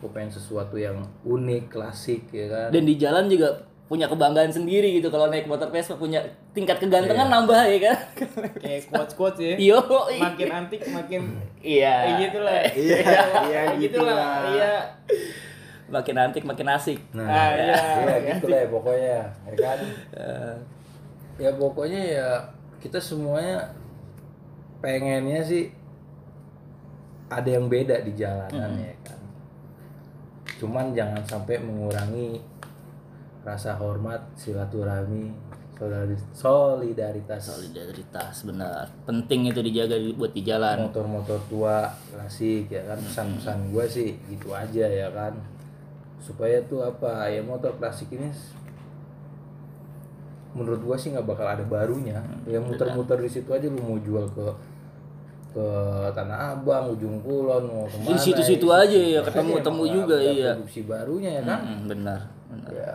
Gue 0.00 0.08
pengen 0.12 0.32
sesuatu 0.32 0.80
yang 0.80 1.04
unik 1.28 1.68
klasik 1.68 2.32
ya 2.32 2.48
kan? 2.48 2.68
Dan 2.72 2.88
di 2.88 2.96
jalan 2.96 3.28
juga 3.28 3.68
punya 3.86 4.06
kebanggaan 4.06 4.50
sendiri 4.50 4.98
gitu 4.98 5.06
kalau 5.08 5.30
naik 5.30 5.46
motor 5.46 5.70
Vespa 5.70 5.94
punya 5.94 6.18
tingkat 6.50 6.74
kegantengan 6.76 7.22
Iya. 7.22 7.34
nambah 7.38 7.60
ya 7.64 7.78
kan? 7.80 7.96
Kayak 8.58 8.80
quotes 8.90 9.14
quotes 9.14 9.38
ya. 9.38 9.54
Yo 9.56 9.78
makin 10.18 10.48
antik 10.50 10.82
makin 10.88 11.38
iya. 11.60 12.02
kayak 12.02 12.16
gitu 12.20 12.38
lah 12.40 12.60
Iya, 12.66 12.96
iya 12.98 13.60
Kayak 13.62 13.78
gitu 13.78 13.98
lah. 14.02 14.18
iya. 14.50 14.74
Makin 15.86 16.14
antik 16.18 16.42
makin 16.42 16.66
asik. 16.68 16.98
Nah, 17.14 17.30
Ah, 17.30 17.54
iya. 17.54 17.74
ya 18.02 18.16
gitu 18.34 18.50
lah 18.50 18.58
ya 18.58 18.68
pokoknya, 18.68 19.16
ya 19.46 19.54
kan? 19.54 19.78
ya 21.36 21.50
pokoknya 21.54 22.00
ya 22.10 22.28
kita 22.82 22.98
semuanya 22.98 23.70
pengennya 24.76 25.40
sih 25.40 25.70
ada 27.26 27.46
yang 27.46 27.70
beda 27.70 28.02
di 28.02 28.12
jalanan 28.14 28.70
ya 28.76 28.94
kan. 29.02 29.20
Cuman 30.58 30.90
jangan 30.90 31.22
sampai 31.22 31.62
mengurangi 31.62 32.42
rasa 33.46 33.78
hormat, 33.78 34.18
silaturahmi, 34.34 35.30
solidaritas, 36.34 37.40
solidaritas. 37.46 38.42
benar. 38.42 38.90
Penting 39.06 39.54
itu 39.54 39.60
dijaga 39.62 39.94
di- 39.94 40.16
buat 40.18 40.34
di 40.34 40.42
jalan. 40.42 40.90
Motor-motor 40.90 41.38
tua 41.46 41.86
klasik 42.10 42.66
ya 42.66 42.82
kan? 42.90 42.98
Pesan-pesan 42.98 43.70
gue 43.70 43.84
sih 43.86 44.18
gitu 44.26 44.50
aja 44.50 44.82
ya 44.90 45.08
kan? 45.14 45.38
Supaya 46.18 46.58
tuh 46.66 46.82
apa 46.82 47.30
ya 47.30 47.38
motor 47.44 47.78
klasik 47.78 48.10
ini 48.10 48.26
menurut 50.56 50.80
gua 50.80 50.96
sih 50.96 51.12
nggak 51.12 51.28
bakal 51.28 51.44
ada 51.44 51.62
barunya. 51.68 52.16
Ya 52.48 52.56
muter-muter 52.56 53.20
di 53.20 53.28
situ 53.28 53.52
aja 53.52 53.68
lu 53.68 53.76
mau 53.76 54.00
jual 54.00 54.24
ke 54.32 54.46
ke 55.52 55.68
Tanah 56.12 56.52
Abang, 56.56 56.92
ujung 56.92 57.20
Kulon, 57.24 57.64
mau 57.68 57.84
ke 57.88 57.96
mana 58.00 58.12
Di 58.12 58.16
situ-situ 58.20 58.68
ya, 58.68 58.84
aja 58.84 58.98
ya, 59.00 59.20
ketemu-temu 59.24 59.84
juga, 59.88 60.16
iya. 60.20 60.52
produksi 60.52 60.84
barunya 60.84 61.30
ya 61.40 61.42
kan? 61.48 61.60
Mm, 61.64 61.80
benar 61.88 62.20
benar. 62.52 62.70
Ya 62.72 62.92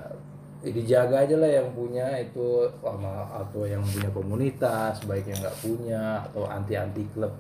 ya 0.61 0.71
dijaga 0.71 1.15
aja 1.25 1.35
lah 1.41 1.49
yang 1.49 1.69
punya 1.73 2.05
itu 2.21 2.69
sama 2.81 3.25
atau 3.33 3.65
yang 3.65 3.81
punya 3.81 4.09
komunitas 4.13 5.01
baik 5.09 5.25
yang 5.25 5.41
nggak 5.41 5.57
punya 5.57 6.21
atau 6.29 6.45
anti 6.45 6.77
anti 6.77 7.03
klub 7.13 7.33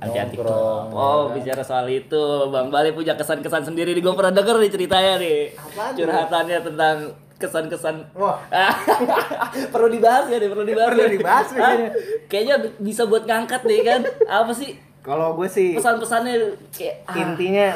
anti 0.00 0.18
anti 0.18 0.34
nongkrong, 0.34 0.86
oh 0.90 0.98
ya 0.98 1.22
kan? 1.30 1.34
bicara 1.38 1.62
soal 1.62 1.86
itu 1.86 2.24
bang 2.50 2.68
Bali 2.72 2.90
punya 2.90 3.14
kesan-kesan 3.14 3.62
sendiri 3.70 3.94
nih 3.94 4.02
gue 4.02 4.14
pernah 4.14 4.34
denger 4.34 4.56
nih 4.58 4.70
ceritanya 4.72 5.12
nih. 5.22 5.40
Apaan 5.54 5.92
curhatannya 5.94 6.58
tentang 6.62 6.96
kesan-kesan. 7.38 7.96
Wah. 8.14 8.38
perlu 9.74 9.88
dibahas 9.90 10.30
ya 10.30 10.38
nih 10.38 10.50
perlu 10.50 10.64
dibahas 10.66 10.90
Perlu 10.94 11.02
ya. 11.06 11.10
dibahas 11.10 11.46
nih. 11.50 11.90
Kayaknya 12.30 12.56
bisa 12.78 13.02
buat 13.06 13.26
ngangkat 13.26 13.62
nih 13.66 13.80
kan. 13.82 14.00
Apa 14.26 14.52
sih? 14.54 14.78
Kalau 15.02 15.34
gue 15.34 15.50
sih 15.50 15.74
pesan-pesannya 15.74 16.34
kayak 16.70 17.02
ah, 17.10 17.14
intinya 17.18 17.74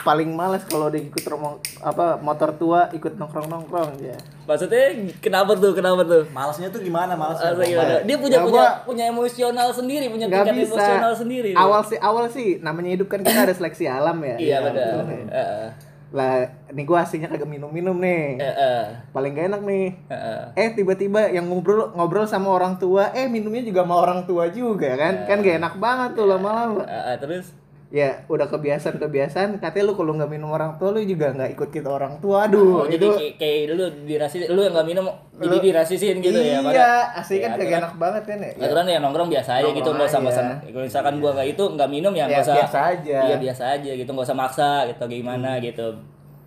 paling 0.00 0.32
males 0.32 0.64
kalau 0.64 0.88
dia 0.88 1.04
ikut 1.04 1.24
romong 1.28 1.60
apa 1.80 2.16
motor 2.18 2.56
tua 2.56 2.88
ikut 2.90 3.20
nongkrong 3.20 3.48
nongkrong 3.48 4.00
ya. 4.00 4.16
maksudnya 4.48 4.96
kenapa 5.20 5.52
tuh 5.54 5.76
kenapa 5.76 6.02
tuh 6.02 6.22
Malesnya 6.30 6.72
tuh 6.72 6.80
gimana 6.80 7.12
malesnya? 7.14 7.52
Maksudnya 7.52 7.68
gimana? 7.68 7.92
Dia 8.02 8.16
punya 8.16 8.38
punya 8.40 8.62
gua- 8.64 8.76
punya 8.88 9.04
emosional 9.12 9.68
sendiri, 9.70 10.08
punya 10.08 10.26
tingkat 10.26 10.56
bisa. 10.56 10.74
emosional 10.74 11.12
sendiri. 11.14 11.50
Awal 11.54 11.80
sih 11.84 11.98
awal 12.00 12.24
sih 12.32 12.48
namanya 12.58 12.90
hidup 12.96 13.08
kan 13.12 13.20
kita 13.20 13.46
ada 13.46 13.54
seleksi 13.54 13.84
alam 13.86 14.18
ya. 14.24 14.36
iya 14.40 14.56
benar. 14.64 15.04
betul. 15.04 15.28
Heeh. 15.30 15.68
Lah, 16.10 16.42
nih 16.74 16.84
gua 16.90 17.06
aslinya 17.06 17.30
kagak 17.30 17.46
minum-minum 17.46 17.94
nih. 17.94 18.42
Heeh. 18.42 18.82
Paling 19.14 19.30
gak 19.30 19.46
enak 19.54 19.62
nih. 19.62 19.86
Heeh. 20.10 20.42
Eh 20.58 20.68
tiba-tiba 20.74 21.30
yang 21.30 21.46
ngobrol 21.46 21.94
ngobrol 21.94 22.26
sama 22.26 22.50
orang 22.50 22.82
tua, 22.82 23.14
eh 23.14 23.30
minumnya 23.30 23.62
juga 23.62 23.86
sama 23.86 23.94
orang 24.02 24.26
tua 24.26 24.50
juga 24.50 24.98
kan? 24.98 25.22
Kan 25.30 25.38
gak 25.46 25.62
enak 25.62 25.74
banget 25.78 26.10
tuh 26.18 26.26
lama-lama. 26.26 26.82
Heeh, 26.82 27.14
terus 27.22 27.54
Ya 27.90 28.22
udah 28.24 28.46
kebiasaan-kebiasaan 28.46 29.58
katanya 29.58 29.84
lu 29.84 29.94
kalau 29.94 30.14
nggak 30.14 30.30
minum 30.30 30.46
orang 30.48 30.78
tua 30.78 30.94
lu 30.94 31.02
juga 31.02 31.34
nggak 31.34 31.50
ikut 31.52 31.68
kita 31.68 31.90
orang 31.90 32.22
tua. 32.22 32.46
Aduh, 32.46 32.62
oh, 32.72 32.84
jadi 32.86 33.02
itu 33.02 33.10
kayak, 33.12 33.34
kayak 33.36 33.60
lu 33.68 33.84
dirasi 34.06 34.36
lu 34.46 34.60
yang 34.60 34.72
gak 34.72 34.86
minum 34.86 35.06
jadi 35.34 35.56
dirasisin 35.60 36.16
gitu 36.18 36.38
ya. 36.38 36.62
Iya, 36.62 36.90
asli 37.12 37.38
kan 37.38 37.50
Ya, 37.50 37.56
kagak 37.56 37.66
aturan- 37.66 37.82
enak 37.82 37.94
banget 37.98 38.22
kan 38.24 38.38
ya. 38.38 38.50
Aturan 38.62 38.84
ya 38.86 38.98
nongkrong 39.00 39.26
biasa 39.28 39.50
aja 39.56 39.70
gitu, 39.72 39.88
nggak 39.90 40.06
usah 40.06 40.20
maksa. 40.20 40.40
aja. 40.40 40.54
Kalau 40.64 40.86
misalkan 40.86 41.14
gua 41.18 41.30
nggak 41.34 41.48
itu 41.50 41.64
nggak 41.68 41.88
minum 41.88 42.12
ya 42.12 42.18
Ya, 42.20 42.26
nggak 42.30 42.42
usah. 42.42 42.56
biasa 42.56 42.78
aja. 42.88 43.18
Iya 43.20 43.36
biasa 43.40 43.62
aja 43.74 43.90
gitu, 43.92 44.06
nggak 44.08 44.26
usah 44.26 44.38
maksa 44.38 44.68
gitu 44.86 45.04
gimana 45.10 45.50
gitu. 45.58 45.86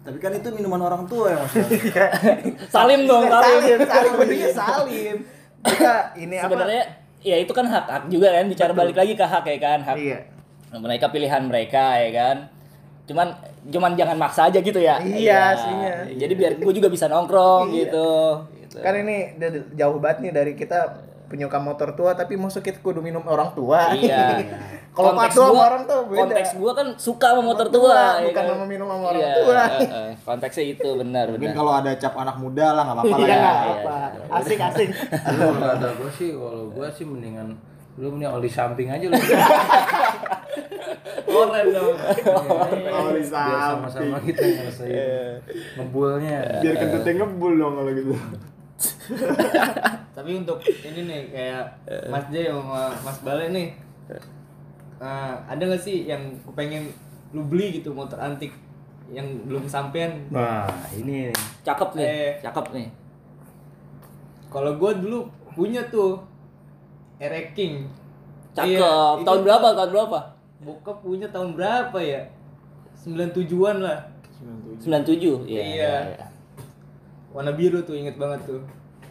Tapi 0.01 0.17
kan 0.17 0.31
itu 0.31 0.47
minuman 0.49 0.79
orang 0.81 1.03
tua 1.05 1.27
ya 1.27 1.37
maksudnya. 1.37 2.05
Salim 2.71 3.03
dong, 3.03 3.23
salim. 3.25 3.59
salim, 3.59 3.79
salim, 3.83 4.49
salim. 4.49 5.17
Kita 5.59 5.93
ini 6.15 6.35
apa? 6.35 6.47
Sebenarnya 6.47 6.83
ya 7.19 7.35
itu 7.35 7.51
kan 7.51 7.63
hak 7.63 7.85
hak 7.85 8.03
juga 8.07 8.31
kan 8.31 8.47
bicara 8.47 8.71
balik 8.71 8.95
lagi 8.95 9.11
ke 9.11 9.23
hak 9.23 9.43
ya 9.45 9.57
kan 9.57 9.79
hak 9.81 9.95
Iya. 9.97 10.19
Mereka 10.75 11.05
pilihan 11.07 11.41
mereka 11.41 11.97
ya 11.97 12.09
kan 12.11 12.37
cuman 13.03 13.27
cuman 13.65 13.91
jangan 13.93 14.15
maksa 14.15 14.47
aja 14.47 14.57
gitu 14.57 14.77
ya 14.77 14.95
Iya, 14.97 15.41
aslinya. 15.51 15.93
jadi 16.15 16.33
biar 16.33 16.51
gue 16.57 16.73
juga 16.73 16.87
bisa 16.87 17.05
nongkrong 17.05 17.67
Iya. 17.67 17.77
gitu 17.83 18.09
gitu 18.57 18.77
Kan 18.79 18.93
ini 18.97 19.35
jauh 19.73 19.97
banget 19.97 20.17
nih 20.19 20.31
dari 20.31 20.51
kita 20.53 20.79
penyuka 21.25 21.57
motor 21.57 21.91
tua 21.91 22.13
tapi 22.13 22.33
masuk 22.35 22.61
kita 22.61 22.77
kudu 22.79 22.99
minum 22.99 23.21
orang 23.23 23.51
tua. 23.51 23.89
iya 23.91 24.37
Kalau 24.93 25.09
Konteks 25.11 25.33
tua 25.33 25.41
sama 25.41 25.49
gua- 25.51 25.65
orang 25.67 25.83
tuh 25.83 25.99
beda. 26.05 26.19
konteks 26.21 26.49
gua 26.53 26.71
kan 26.71 26.87
suka 26.95 27.27
sama 27.27 27.41
motor 27.43 27.65
tua, 27.67 27.81
tua, 27.83 28.01
ya 28.15 28.25
bukan 28.27 28.33
kan? 28.35 28.45
sama 28.47 28.65
minum 28.67 28.85
sama 28.87 29.05
orang 29.07 29.17
Iya, 29.19 29.31
tua. 29.35 29.53
eh, 29.57 29.81
eh, 29.83 30.11
konteksnya 30.21 30.65
itu 30.69 30.89
benar 30.95 31.25
Mungkin 31.27 31.41
benar 31.43 31.55
kalau 31.55 31.73
ada 31.75 31.91
cap 31.95 32.13
anak 32.15 32.37
muda 32.37 32.65
lah 32.71 32.83
nggak 32.83 32.97
apa-apa 32.99 33.17
Iya, 33.19 33.25
lah 33.25 33.33
ya. 33.33 33.41
iya, 33.41 33.73
apa. 33.75 33.95
Asik 34.37 34.59
asik. 34.63 34.89
Lu 35.33 35.47
kalau 35.51 35.67
kata 35.71 35.87
gue 35.91 36.09
sih 36.11 36.29
kalau 36.31 36.63
gue 36.71 36.87
sih 36.89 37.03
mendingan 37.03 37.47
lu 37.93 38.09
mending 38.09 38.25
oli 38.27 38.45
samping 38.47 38.87
aja 38.87 39.05
lu 39.05 39.13
Keren 41.23 41.65
dong. 41.69 41.95
Oli 43.03 43.21
biar 43.21 43.59
sama-sama 43.69 44.17
kita 44.19 44.43
ngerasain 44.43 45.35
ngebulnya 45.75 46.37
Biar 46.59 46.75
kentutnya 46.75 47.13
ngebul 47.19 47.53
dong 47.55 47.73
kalau 47.75 47.91
gitu. 47.91 48.13
Tapi 50.13 50.29
untuk 50.35 50.57
ini 50.61 51.01
nih 51.03 51.21
kayak 51.29 51.63
Mas 52.07 52.25
Jay 52.29 52.47
sama 52.47 52.91
Mas 52.99 53.19
Bale 53.19 53.49
nih. 53.49 53.67
eh, 54.97 55.33
ada 55.43 55.59
nggak 55.59 55.79
sih 55.79 56.05
yang 56.05 56.21
pengen 56.51 56.87
lu 57.31 57.43
beli 57.43 57.75
gitu 57.75 57.91
motor 57.91 58.15
antik 58.17 58.53
yang 59.09 59.25
belum 59.43 59.65
sampean? 59.65 60.15
nah 60.29 60.63
ini 60.93 61.27
nih. 61.27 61.35
cakep 61.61 61.89
nih 61.93 62.05
Eh. 62.05 62.31
cakep 62.39 62.65
nih 62.71 62.87
Kalau 64.47 64.77
gua 64.77 64.93
dulu 64.93 65.25
punya 65.51 65.81
tuh 65.85 66.21
Ere 67.17 67.51
King. 67.51 67.89
cakep 68.53 68.77
Iya, 68.77 69.17
tahun 69.19 69.41
berapa 69.43 69.67
tahun 69.73 69.91
berapa 69.91 70.19
Bokap 70.63 71.03
punya 71.03 71.27
tahun 71.27 71.55
berapa 71.59 71.99
ya? 71.99 72.23
97-an 73.03 73.77
lah. 73.83 73.99
97 74.79 75.47
iya 75.47 75.61
Iya. 75.63 75.95
Warna 77.31 77.51
biru 77.55 77.79
tuh 77.83 77.95
inget 77.95 78.15
banget 78.19 78.43
tuh. 78.47 78.61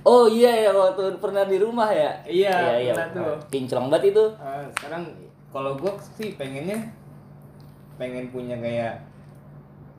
Oh 0.03 0.27
iya 0.27 0.67
ya 0.67 0.71
waktu 0.75 1.15
pernah 1.23 1.47
di 1.47 1.57
rumah 1.63 1.87
ya. 1.93 2.11
Iya, 2.27 2.83
iya. 2.83 2.93
pernah 2.95 3.09
tuh. 3.15 3.35
Kinclong 3.55 3.87
banget 3.87 4.15
itu. 4.15 4.25
Ah, 4.39 4.67
sekarang 4.79 5.07
kalau 5.55 5.79
gua 5.79 5.95
sih 6.19 6.35
pengennya 6.35 6.91
pengen 8.01 8.33
punya 8.35 8.59
kayak 8.59 9.05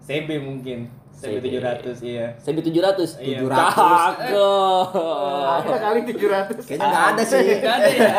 CB 0.03 0.43
mungkin 0.43 0.91
CB 1.13 1.39
CB. 1.39 1.45
700 1.61 2.03
iya 2.03 2.25
CB 2.35 2.57
700. 2.59 3.21
Iya. 3.21 3.37
700. 3.39 3.53
Cakep. 3.53 4.33
Ada 5.53 5.75
kali 5.79 5.99
700. 6.03 6.65
Kayaknya 6.65 6.87
nggak 6.87 7.05
ada 7.07 7.23
sih. 7.23 7.45
Nggak 7.55 7.75
ada 7.75 7.87
ya 7.89 8.09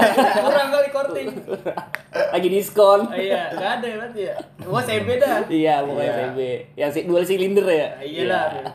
kurang 0.41 0.69
kali 0.71 0.89
korting 0.89 1.29
Lagi 2.15 2.49
diskon. 2.49 3.01
Ah, 3.05 3.17
iya 3.17 3.43
nggak 3.51 3.71
ada 3.75 3.87
ya 3.87 3.97
berarti 3.99 4.21
ya 4.23 4.35
gua 4.63 4.81
CB 4.81 5.09
dah 5.19 5.37
Iya, 5.47 5.75
pokoknya 5.83 6.05
Iya. 6.05 6.15
CB. 6.21 6.39
Yang 6.75 6.91
si 6.91 7.01
dual 7.05 7.23
silinder 7.23 7.67
ya. 7.67 7.89
Ah, 7.91 8.03
iyalah 8.03 8.45
Iya. 8.51 8.71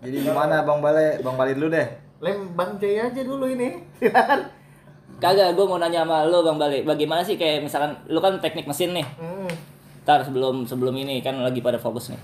Jadi 0.00 0.16
gimana 0.24 0.64
Bang 0.64 0.80
Bale? 0.80 1.20
Bang 1.20 1.36
Bale 1.36 1.52
dulu 1.52 1.68
deh. 1.68 1.86
Lem 2.20 2.52
Bang 2.52 2.76
Jay 2.76 2.96
aja 2.96 3.20
dulu 3.20 3.44
ini. 3.46 3.80
Kagak, 5.20 5.52
gue 5.52 5.64
mau 5.64 5.76
nanya 5.76 6.00
sama 6.02 6.24
lo 6.24 6.40
Bang 6.40 6.56
Bale, 6.56 6.80
bagaimana 6.80 7.20
sih 7.20 7.36
kayak 7.36 7.60
misalkan 7.60 7.92
lu 8.08 8.16
kan 8.18 8.40
teknik 8.40 8.64
mesin 8.64 8.96
nih. 8.96 9.04
Hmm. 9.20 9.48
Ntar 10.00 10.24
sebelum 10.24 10.64
sebelum 10.64 10.96
ini 10.96 11.20
kan 11.20 11.36
lagi 11.36 11.60
pada 11.60 11.76
fokus 11.76 12.08
nih. 12.08 12.20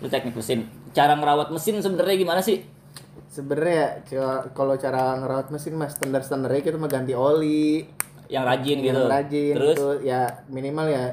Lu 0.00 0.08
teknik 0.08 0.32
mesin. 0.32 0.64
Cara 0.90 1.14
ngerawat 1.14 1.48
mesin 1.50 1.78
sebenarnya 1.78 2.16
gimana 2.16 2.40
sih? 2.40 2.66
Sebenarnya 3.26 4.02
ya, 4.04 4.26
kalau 4.50 4.74
cara 4.74 5.14
ngerawat 5.16 5.48
mesin 5.48 5.74
mas 5.74 5.94
standar 5.94 6.18
standarnya 6.20 6.60
kita 6.60 6.76
mah 6.76 6.86
ganti 6.86 7.14
oli, 7.14 7.86
Yang 8.26 8.44
rajin 8.44 8.76
gitu. 8.76 8.88
yang 8.90 9.06
rajin 9.06 9.54
Terus 9.54 9.76
gitu. 9.76 9.88
ya 10.02 10.20
minimal 10.46 10.86
ya 10.86 11.04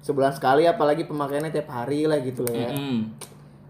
sebulan 0.00 0.32
sekali 0.32 0.64
apalagi 0.64 1.04
pemakaiannya 1.04 1.50
tiap 1.50 1.68
hari 1.68 2.04
lah 2.04 2.16
gitu 2.18 2.42
lah 2.42 2.54
ya. 2.54 2.70
Mm-mm. 2.70 2.98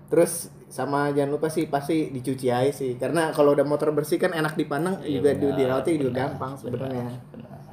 Terus 0.07 0.33
sama 0.67 1.09
jangan 1.09 1.31
lupa 1.33 1.47
sih 1.47 1.67
pasti 1.67 2.11
dicuci 2.11 2.47
aja 2.47 2.69
sih 2.69 2.95
karena 2.95 3.31
kalau 3.31 3.55
udah 3.55 3.63
motor 3.63 3.91
bersih 3.91 4.19
kan 4.19 4.31
enak 4.31 4.55
dipandang 4.55 4.99
Iya, 5.01 5.19
juga 5.19 5.31
benar, 5.33 5.55
dirawatnya 5.57 5.93
juga 5.93 6.05
benar, 6.05 6.21
gampang 6.21 6.53
sebenarnya. 6.59 7.07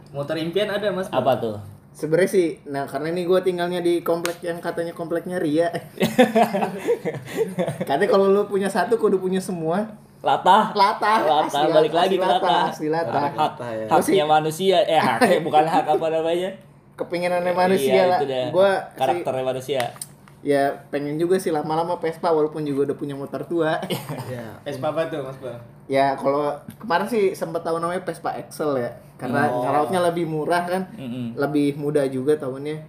motor 0.09 0.35
impian 0.37 0.69
ada 0.69 0.87
mas 0.89 1.09
apa 1.09 1.31
tuh? 1.35 1.57
Sebenarnya 1.93 2.31
sih, 2.33 2.47
nah 2.65 2.89
karena 2.89 3.13
ini 3.13 3.21
gue 3.21 3.39
tinggalnya 3.45 3.77
di 3.77 4.01
komplek 4.01 4.41
yang 4.41 4.57
katanya 4.57 4.97
kompleknya 4.97 5.37
Ria. 5.37 5.69
katanya 7.87 8.09
kalau 8.09 8.33
lu 8.33 8.49
punya 8.49 8.65
satu, 8.65 8.97
kudu 8.97 9.21
punya 9.21 9.37
semua. 9.37 9.93
Latah. 10.25 10.73
Latah, 10.73 11.19
Latah, 11.21 11.45
asli 11.45 11.69
balik 11.69 11.93
latah, 11.93 12.01
lagi 12.01 12.15
ke 12.17 12.25
latah, 12.25 12.41
latah. 12.41 12.63
asli 12.73 12.87
latah. 12.89 13.21
Hak, 13.29 13.53
ya. 13.61 13.85
haknya 13.93 14.25
manusia, 14.25 14.77
eh 14.89 14.97
haknya 14.97 15.45
bukan 15.45 15.65
hak 15.69 15.85
apa 15.85 16.07
namanya? 16.09 16.49
Kepinginannya 16.97 17.53
manusia 17.53 17.93
iya, 17.93 18.05
lah. 18.09 18.19
Gue 18.49 18.69
karakternya 18.97 19.45
manusia. 19.45 19.83
ya 20.43 20.75
pengen 20.91 21.15
juga 21.15 21.39
sih 21.39 21.55
lama-lama 21.55 21.95
Vespa 22.03 22.27
walaupun 22.27 22.67
juga 22.67 22.91
udah 22.91 22.97
punya 22.99 23.15
motor 23.15 23.47
tua. 23.47 23.79
Ya. 24.33 24.59
Vespa 24.65 24.91
apa 24.91 25.07
tuh 25.07 25.23
mas 25.23 25.39
bang 25.39 25.61
ya 25.87 26.15
kalau 26.15 26.55
kemarin 26.79 27.07
sih 27.11 27.35
sempat 27.35 27.63
tahu 27.63 27.79
namanya 27.79 28.03
Vespa 28.03 28.35
Excel 28.39 28.79
ya. 28.79 28.91
Karena 29.23 29.47
Oh. 29.47 29.63
ngerawatnya 29.63 29.99
lebih 30.11 30.25
murah 30.27 30.63
kan. 30.67 30.83
Mm-mm. 30.99 31.39
Lebih 31.39 31.79
mudah 31.79 32.03
juga 32.11 32.35
tahunnya. 32.35 32.83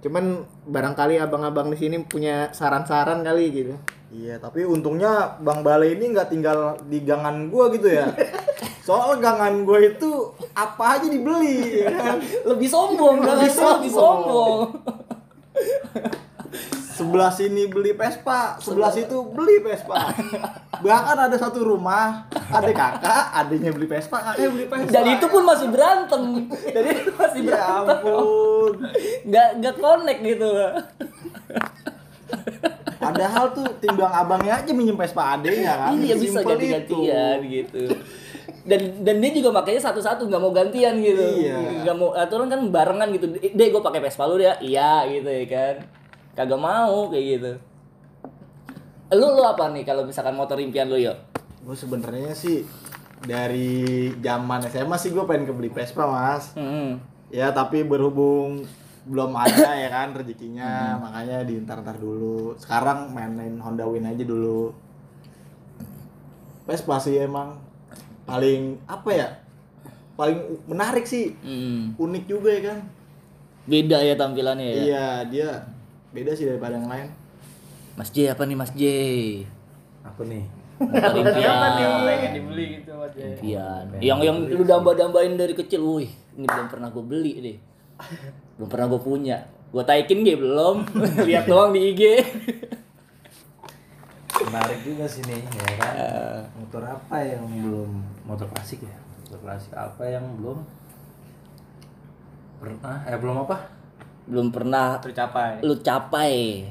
Cuman 0.00 0.40
barangkali 0.64 1.20
abang-abang 1.20 1.68
di 1.68 1.76
sini 1.76 2.00
punya 2.00 2.48
saran-saran 2.52 3.20
kali 3.20 3.52
gitu. 3.52 3.76
Iya, 4.08 4.40
tapi 4.40 4.64
untungnya 4.64 5.36
Bang 5.44 5.60
Bale 5.60 5.92
ini 5.92 6.12
nggak 6.12 6.28
tinggal 6.32 6.80
di 6.88 7.04
gangan 7.04 7.52
gua 7.52 7.68
gitu 7.68 7.92
ya. 7.92 8.08
Soal 8.86 9.16
gangan 9.16 9.64
gua 9.64 9.80
itu 9.80 10.28
apa 10.52 11.00
aja 11.00 11.08
dibeli 11.08 11.82
ya 11.84 11.88
kan. 11.92 12.16
Lebih 12.44 12.68
sombong, 12.68 13.20
lebih 13.20 13.48
sombong. 13.48 13.80
Lebih 13.80 13.92
sombong. 13.92 14.58
Sebelah 16.94 17.34
sini 17.34 17.66
beli 17.66 17.90
Vespa, 17.90 18.54
sebelah 18.62 18.94
situ 18.94 19.18
beli 19.34 19.58
Vespa. 19.66 19.98
Bahkan 20.84 21.16
ada 21.16 21.36
satu 21.40 21.64
rumah, 21.64 22.28
ada 22.52 22.68
kakak, 22.68 23.24
adiknya 23.32 23.72
beli 23.72 23.88
Vespa, 23.88 24.20
kakaknya 24.20 24.48
beli 24.52 24.64
Vespa. 24.68 24.92
Dan 24.92 25.04
itu 25.16 25.26
pun 25.32 25.42
masih 25.48 25.68
berantem. 25.72 26.22
Jadi 26.52 26.90
masih 27.16 27.40
ya 27.40 27.48
berantem. 27.48 27.96
ampun. 28.04 28.72
Nggak 29.24 29.48
nggak 29.64 29.74
connect 29.80 30.20
gitu. 30.20 30.50
Padahal 33.00 33.44
tuh 33.56 33.68
timbang 33.80 34.12
abangnya 34.12 34.60
aja 34.60 34.72
minjem 34.76 34.96
Vespa 35.00 35.40
adiknya 35.40 35.72
kan. 35.72 35.96
Iya 35.96 36.14
bisa 36.20 36.40
Simpel 36.44 36.50
ganti-gantian 36.52 37.38
gitu. 37.48 37.82
Dan 38.64 38.80
dan 39.04 39.16
dia 39.20 39.30
juga 39.40 39.50
makanya 39.56 39.80
satu-satu 39.88 40.28
nggak 40.28 40.42
mau 40.44 40.52
gantian 40.52 41.00
gitu. 41.00 41.24
Iya. 41.48 41.84
Nggak 41.84 41.96
mau 41.96 42.12
aturan 42.12 42.52
kan 42.52 42.60
barengan 42.68 43.08
gitu. 43.12 43.40
Deh 43.40 43.68
gue 43.72 43.82
pakai 43.84 44.00
Vespa 44.04 44.28
lu 44.28 44.36
ya. 44.36 44.60
Iya 44.60 45.08
gitu 45.08 45.28
ya 45.32 45.44
kan. 45.48 45.74
Kagak 46.36 46.60
mau 46.60 47.08
kayak 47.08 47.24
gitu. 47.40 47.52
Lu 49.12 49.36
lu 49.36 49.42
apa 49.44 49.68
nih 49.68 49.84
kalau 49.84 50.08
misalkan 50.08 50.32
motor 50.32 50.56
impian 50.56 50.88
lu 50.88 50.96
yuk? 50.96 51.16
Gue 51.60 51.76
sebenarnya 51.76 52.32
sih 52.32 52.64
dari 53.24 54.12
zaman 54.20 54.64
SMA 54.68 54.96
sih 54.96 55.12
gue 55.12 55.24
pengen 55.28 55.48
kebeli 55.48 55.68
Vespa 55.68 56.08
mas. 56.08 56.56
Hmm. 56.56 57.00
Ya 57.28 57.52
tapi 57.52 57.84
berhubung 57.84 58.64
belum 59.04 59.36
ada 59.36 59.76
ya 59.76 59.92
kan 59.92 60.16
rezekinya 60.16 60.96
makanya 60.96 61.44
diintar-intar 61.44 62.00
dulu. 62.00 62.56
Sekarang 62.56 63.12
mainin 63.12 63.60
Honda 63.60 63.84
Win 63.84 64.08
aja 64.08 64.24
dulu. 64.24 64.72
Vespa 66.64 66.96
sih 66.96 67.20
emang 67.20 67.60
paling 68.24 68.80
apa 68.88 69.10
ya? 69.12 69.28
Paling 70.16 70.64
menarik 70.64 71.04
sih. 71.04 71.36
Hmm. 71.44 71.92
Unik 72.00 72.24
juga 72.24 72.48
ya 72.48 72.62
kan. 72.72 72.78
Beda 73.64 74.00
ya 74.00 74.16
tampilannya 74.16 74.68
ya. 74.68 74.76
Iya, 74.84 75.08
dia 75.28 75.48
beda 76.12 76.32
sih 76.36 76.48
daripada 76.48 76.76
yang 76.76 76.88
lain. 76.88 77.08
Mas 77.94 78.10
J 78.10 78.34
apa 78.34 78.42
nih 78.42 78.56
Mas 78.58 78.72
J? 78.74 78.82
Apa 80.02 80.22
nih? 80.26 80.44
Motor 80.74 81.14
impian. 81.22 81.54
pengen 82.02 82.32
dibeli 82.34 82.64
gitu 82.82 82.90
mas 82.98 83.12
ya 83.14 83.26
Impian. 83.30 83.84
Yang 84.02 84.20
yang 84.26 84.38
lu 84.50 84.62
damba-dambain 84.66 85.32
dari 85.38 85.54
kecil, 85.54 85.86
wih, 85.86 86.10
ini 86.34 86.46
belum 86.50 86.66
pernah 86.66 86.90
gue 86.90 87.04
beli 87.06 87.32
deh. 87.38 87.58
Belum 88.58 88.68
pernah 88.68 88.86
gue 88.90 89.00
punya. 89.00 89.46
Gue 89.70 89.86
taikin 89.86 90.26
gue 90.26 90.34
belum. 90.34 90.82
Lihat 91.30 91.46
doang 91.46 91.70
di 91.70 91.94
IG. 91.94 92.02
menarik 94.44 94.80
juga 94.84 95.06
sih 95.08 95.22
nih 95.24 95.40
ya 95.40 95.66
kan 95.78 95.94
motor 96.58 96.82
apa 96.84 97.16
yang 97.22 97.42
belum 97.48 97.90
motor 98.28 98.46
klasik 98.50 98.82
ya 98.84 98.96
motor 99.24 99.38
klasik 99.40 99.72
apa 99.72 100.02
yang 100.04 100.24
belum 100.38 100.58
pernah 102.60 103.02
eh 103.08 103.18
belum 103.18 103.36
apa 103.46 103.56
Belum 104.24 104.48
pernah 104.48 105.00
tercapai 105.00 105.60
lu 105.64 105.76
capai 105.80 106.64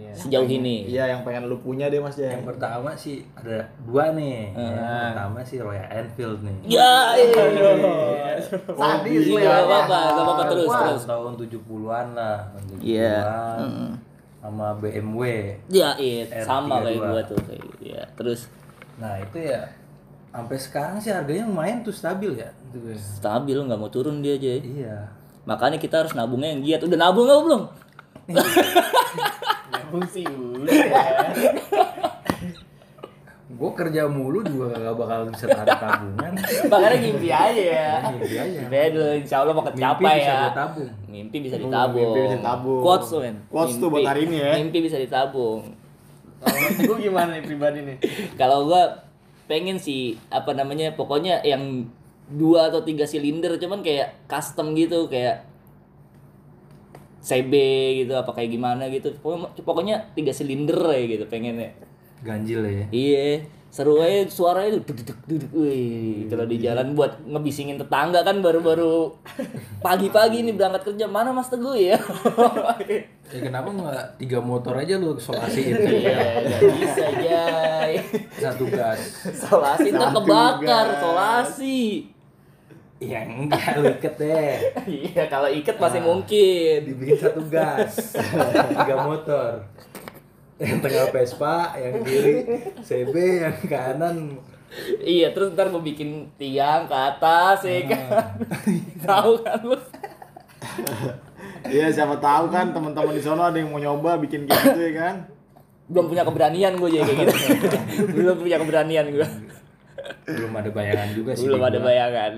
Iya. 0.00 0.12
sejauh 0.16 0.48
ini. 0.48 0.76
Iya, 0.86 1.04
yang 1.08 1.20
pengen 1.20 1.44
lu 1.44 1.56
punya 1.56 1.86
deh 1.86 1.96
Mas 1.96 2.14
Jaya. 2.14 2.32
yang 2.32 2.42
pertama 2.42 2.90
sih 2.94 3.20
ada 3.34 3.68
dua 3.82 4.10
nih 4.10 4.50
yang 4.50 4.74
pertama 4.74 5.38
sih 5.42 5.58
Royal 5.58 5.84
Enfield 5.86 6.40
nih 6.40 6.56
Ya, 6.72 6.92
iya. 7.14 7.44
Sadis 8.72 9.24
lu 9.26 9.36
Iya, 9.36 9.44
ya. 9.44 9.54
apa 9.60 9.76
apa, 9.82 9.98
gak 10.08 10.22
apa-apa 10.22 10.44
terus 10.48 10.66
Wah, 10.66 10.80
terus. 10.86 11.02
tahun 11.04 11.32
70-an 11.36 12.06
lah 12.12 12.36
tahun 12.48 12.64
70-an 12.72 12.82
Iya. 12.82 13.16
sama 14.38 14.66
BMW 14.74 15.20
Ya, 15.68 15.92
iya, 15.94 16.24
sama 16.42 16.80
R32. 16.80 16.84
kayak 16.86 17.00
gua 17.04 17.20
tuh 17.22 17.38
kayak 17.42 17.60
gitu. 17.62 17.82
Ya, 17.86 18.02
terus 18.14 18.40
nah 18.96 19.16
itu 19.16 19.38
ya 19.38 19.60
sampai 20.30 20.56
sekarang 20.56 20.96
sih 20.96 21.08
harganya 21.08 21.44
lumayan 21.44 21.80
tuh 21.80 21.90
stabil 21.90 22.32
ya 22.34 22.48
stabil 22.94 23.56
nggak 23.58 23.76
mau 23.76 23.88
turun 23.88 24.20
dia 24.20 24.34
aja. 24.34 24.56
iya 24.58 24.96
Makanya 25.42 25.76
kita 25.76 26.00
harus 26.00 26.12
nabungnya 26.12 26.52
yang 26.52 26.60
giat. 26.60 26.80
Udah 26.82 26.98
nabung 27.00 27.24
nggak 27.24 27.42
belum? 27.42 27.62
Sih 30.10 30.24
udah 30.26 30.70
ya. 30.70 31.08
gue 33.50 33.70
kerja 33.76 34.08
mulu 34.08 34.40
juga 34.40 34.72
gak 34.72 34.94
bakal 34.96 35.20
bisa 35.28 35.44
tarik 35.50 35.76
tabungan 35.76 36.32
Makanya 36.70 36.98
mimpi 37.02 37.28
aja 37.28 37.62
ya. 37.76 37.92
Mimpi 38.08 38.36
aja. 38.38 38.58
Mimpi 38.62 38.76
aja 38.78 38.88
dulu, 38.94 39.10
insya 39.20 39.36
Allah 39.42 39.52
mau 39.52 39.64
Mimpi 39.66 39.76
kecapai 39.76 40.14
bisa 40.16 40.32
ya. 40.32 40.40
ditabung. 40.48 40.90
Mimpi 41.10 41.36
bisa 41.44 41.56
ditabung. 41.60 42.00
mimpi 42.00 42.20
bisa 42.24 42.36
ditabung. 42.40 42.80
Quotes 42.80 43.08
tuh 43.10 43.20
men. 43.20 43.36
Quotes 43.52 43.74
tuh 43.76 43.88
buat 43.92 44.06
hari 44.06 44.20
ini 44.30 44.36
ya. 44.40 44.52
Mimpi 44.62 44.78
bisa 44.80 44.96
ditabung. 44.96 45.60
Kalau 46.40 46.56
gue 46.72 46.96
gimana 47.04 47.36
nih 47.36 47.44
pribadi 47.44 47.84
nih 47.84 47.96
Kalau 48.40 48.64
gua 48.64 49.04
pengen 49.44 49.76
sih 49.76 50.16
apa 50.32 50.56
namanya 50.56 50.94
pokoknya 50.96 51.44
yang 51.44 51.84
dua 52.30 52.70
atau 52.70 52.80
tiga 52.86 53.04
silinder 53.04 53.58
cuman 53.58 53.82
kayak 53.82 54.14
custom 54.30 54.72
gitu 54.78 55.10
kayak 55.10 55.49
CB 57.20 57.52
gitu 58.04 58.12
apa 58.16 58.32
kayak 58.32 58.50
gimana 58.50 58.88
gitu. 58.88 59.12
Pokoknya, 59.20 59.48
pokoknya 59.62 59.96
tiga 60.16 60.32
silinder 60.32 60.80
ya 60.92 61.04
gitu 61.06 61.24
pengennya. 61.28 61.72
Ganjil 62.24 62.60
ya. 62.64 62.84
Iya 62.90 63.44
seru 63.70 64.02
aja 64.02 64.26
suaranya 64.26 64.82
tuh 64.82 64.98
duduk 64.98 65.18
duduk 65.30 65.50
wih. 65.62 66.26
Kalau 66.26 66.42
di 66.42 66.58
jalan 66.58 66.98
buat 66.98 67.22
ngebisingin 67.22 67.78
tetangga 67.78 68.26
kan 68.26 68.42
baru-baru 68.42 69.14
pagi-pagi 69.78 70.42
nih 70.42 70.58
berangkat 70.58 70.90
kerja. 70.90 71.06
Mana 71.06 71.30
mas 71.30 71.46
teguh 71.46 71.78
ya? 71.78 71.94
Ya 73.30 73.40
kenapa 73.46 73.70
nggak 73.70 74.18
tiga 74.18 74.42
motor 74.42 74.74
aja 74.74 74.98
lu 74.98 75.14
solasiin 75.14 75.86
iya 75.86 76.42
bisa 76.58 77.06
jay. 77.22 77.92
Satu 78.42 78.66
gas. 78.66 79.22
Solasi 79.38 79.94
ntar 79.94 80.18
kebakar 80.18 80.86
solasi 80.98 82.10
ya 83.00 83.24
enggak 83.24 83.80
lu 83.80 83.88
iket 83.96 84.14
deh 84.20 84.56
iya 85.08 85.24
kalau 85.32 85.48
iket 85.48 85.76
masih 85.80 86.04
mungkin 86.04 86.76
dibikin 86.84 87.16
satu 87.16 87.42
gas 87.48 88.14
tiga 88.76 88.96
motor 89.08 89.64
yang 90.60 90.84
tengah 90.84 91.08
Vespa 91.08 91.72
yang 91.80 92.04
kiri 92.04 92.36
CB 92.84 93.14
yang 93.16 93.56
kanan 93.64 94.36
iya, 95.02 95.34
terus 95.34 95.50
ntar 95.54 95.70
gue 95.70 95.82
bikin 95.82 96.30
tiang 96.38 96.86
ke 96.86 96.94
atas 96.94 97.66
ya 97.66 97.90
kan. 97.90 98.38
Tahu 99.06 99.32
kan 99.42 99.58
lu? 99.66 99.78
Iya 101.66 101.92
siapa 101.92 102.16
tahu 102.20 102.48
kan 102.52 102.72
teman-teman 102.72 103.12
di 103.16 103.22
sono 103.22 103.44
ada 103.44 103.58
yang 103.58 103.72
mau 103.72 103.80
nyoba 103.80 104.16
bikin 104.20 104.46
kayak 104.46 104.62
gitu 104.72 104.80
ya 104.80 104.92
kan. 104.96 105.14
Belum 105.90 106.06
punya 106.06 106.22
keberanian 106.22 106.78
gue 106.78 106.88
jadi 106.88 107.12
kayak 107.12 107.28
gitu. 107.34 107.76
Belum 108.14 108.36
punya 108.38 108.56
keberanian 108.62 109.06
gue. 109.10 109.28
Belum 110.32 110.52
ada 110.52 110.70
bayangan 110.70 111.08
juga 111.10 111.32
sih 111.32 111.44
Belum 111.44 111.60
ada 111.60 111.76
gua. 111.76 111.86
bayangan. 111.86 112.30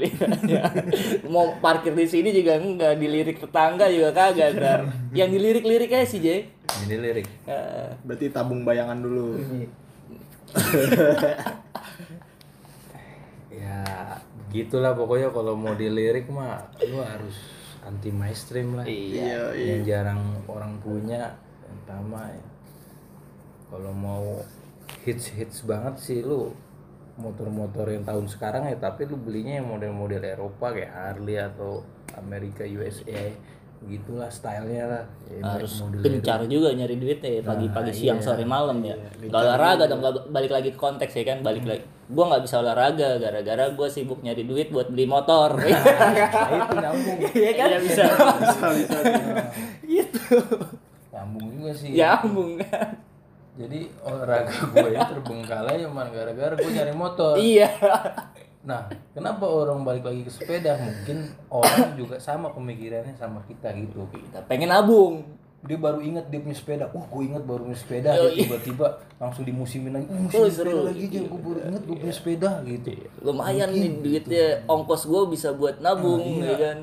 Ya. 0.44 0.62
Mau 1.32 1.58
parkir 1.58 1.92
di 1.92 2.04
sini 2.04 2.30
juga 2.30 2.56
enggak, 2.56 2.96
dilirik 2.96 3.38
tetangga 3.38 3.86
juga 3.86 4.10
kagak 4.10 4.54
ntar. 4.54 4.80
Yang 5.10 5.28
dilirik-lirik 5.34 5.90
aja 5.90 6.06
sih, 6.06 6.18
Jay. 6.18 6.40
ini 6.82 6.96
lirik 6.96 7.26
Eh, 7.44 7.88
Berarti 8.02 8.26
tabung 8.28 8.62
bayangan 8.62 8.98
dulu. 8.98 9.36
ya 13.52 13.80
begitulah 14.44 14.92
pokoknya 14.92 15.28
kalau 15.28 15.54
mau 15.54 15.72
dilirik 15.72 16.28
mah 16.28 16.60
lu 16.82 17.00
harus 17.00 17.36
anti 17.82 18.08
mainstream 18.08 18.74
lah 18.74 18.84
Iya. 18.84 19.52
yang 19.54 19.82
jarang 19.82 20.20
orang 20.44 20.76
punya 20.78 21.32
yang 21.62 21.74
pertama 21.78 22.28
ya 22.28 22.44
kalau 23.68 23.92
mau 23.92 24.24
hits 25.02 25.32
hits 25.32 25.64
banget 25.64 25.94
sih 25.98 26.20
lu 26.20 26.52
motor-motor 27.20 27.92
yang 27.92 28.04
tahun 28.08 28.24
sekarang 28.24 28.72
ya 28.72 28.76
tapi 28.80 29.04
lu 29.04 29.20
belinya 29.20 29.60
yang 29.60 29.68
model-model 29.68 30.22
Eropa 30.24 30.72
kayak 30.72 30.92
Harley 30.92 31.36
atau 31.36 31.84
Amerika 32.16 32.64
USA 32.64 33.32
begitulah 33.82 34.30
stylenya 34.30 34.84
lah. 34.86 35.04
Ya, 35.26 35.42
harus 35.42 35.82
model 35.82 36.06
gencar 36.06 36.46
juga 36.46 36.70
nyari 36.70 37.02
duitnya 37.02 37.30
ya 37.34 37.42
pagi-pagi 37.42 37.90
siang 37.90 38.22
sore 38.22 38.46
malam 38.46 38.78
ya. 38.86 38.94
Nggak 39.18 39.42
olahraga 39.42 39.84
dong 39.90 40.00
balik 40.30 40.54
lagi 40.54 40.70
ke 40.70 40.78
konteks 40.78 41.10
ya 41.18 41.24
kan 41.26 41.42
balik 41.42 41.66
lagi. 41.66 41.82
Gua 42.06 42.30
nggak 42.30 42.46
bisa 42.46 42.62
olahraga 42.62 43.18
gara-gara 43.18 43.64
gua 43.74 43.90
sibuk 43.90 44.22
nyari 44.22 44.46
duit 44.46 44.70
buat 44.70 44.86
beli 44.86 45.10
motor. 45.10 45.58
Nah, 45.58 45.66
itu 46.62 46.74
nyambung. 46.78 47.18
Iya 47.34 47.52
kan? 47.58 47.68
Bisa 47.82 48.04
nyambung 51.10 51.46
juga 51.50 51.72
sih. 51.74 51.90
Nyambung 51.98 52.62
kan 52.62 53.11
jadi 53.52 53.80
olahraga 54.00 54.52
gue 54.72 54.88
ya 54.90 55.00
terbengkalai 55.04 55.84
cuma 55.84 56.08
gara-gara 56.08 56.54
gue 56.54 56.70
nyari 56.70 56.94
motor 56.94 57.34
iya 57.36 57.68
Nah, 58.62 58.86
kenapa 59.10 59.42
orang 59.42 59.82
balik 59.82 60.06
lagi 60.06 60.22
ke 60.22 60.30
sepeda? 60.30 60.78
Mungkin 60.78 61.18
orang 61.50 61.98
juga 61.98 62.14
sama 62.16 62.46
pemikirannya 62.48 63.10
sama 63.12 63.42
kita 63.42 63.74
gitu. 63.74 64.06
kita 64.06 64.38
pengen 64.46 64.70
nabung 64.70 65.26
Dia 65.62 65.74
baru 65.74 65.98
ingat 65.98 66.26
dia 66.26 66.38
punya 66.38 66.54
sepeda. 66.54 66.86
Wah, 66.90 67.02
gue 67.02 67.22
ingat 67.26 67.42
baru 67.42 67.66
punya 67.66 67.74
sepeda. 67.74 68.14
Oh, 68.14 68.22
Dia 68.22 68.30
iya. 68.30 68.46
tiba-tiba 68.46 68.86
langsung 69.18 69.42
dimusimin 69.42 69.90
lagi. 69.92 70.06
Uh, 70.06 70.14
Oh, 70.14 70.22
musim 70.22 70.46
sepeda 70.46 70.70
seru. 70.70 70.86
lagi 70.86 71.04
aja. 71.06 71.20
Gue 71.22 71.40
baru 71.40 71.58
ingat 71.66 71.82
gue 71.82 71.96
punya 71.98 72.14
sepeda 72.14 72.50
gitu. 72.62 72.90
lumayan 73.20 73.68
nih 73.68 73.90
duitnya 73.98 74.46
ongkos 74.64 75.02
gua 75.06 75.22
bisa 75.26 75.48
buat 75.52 75.78
nabung 75.78 76.22
ya 76.38 76.54
kan 76.54 76.78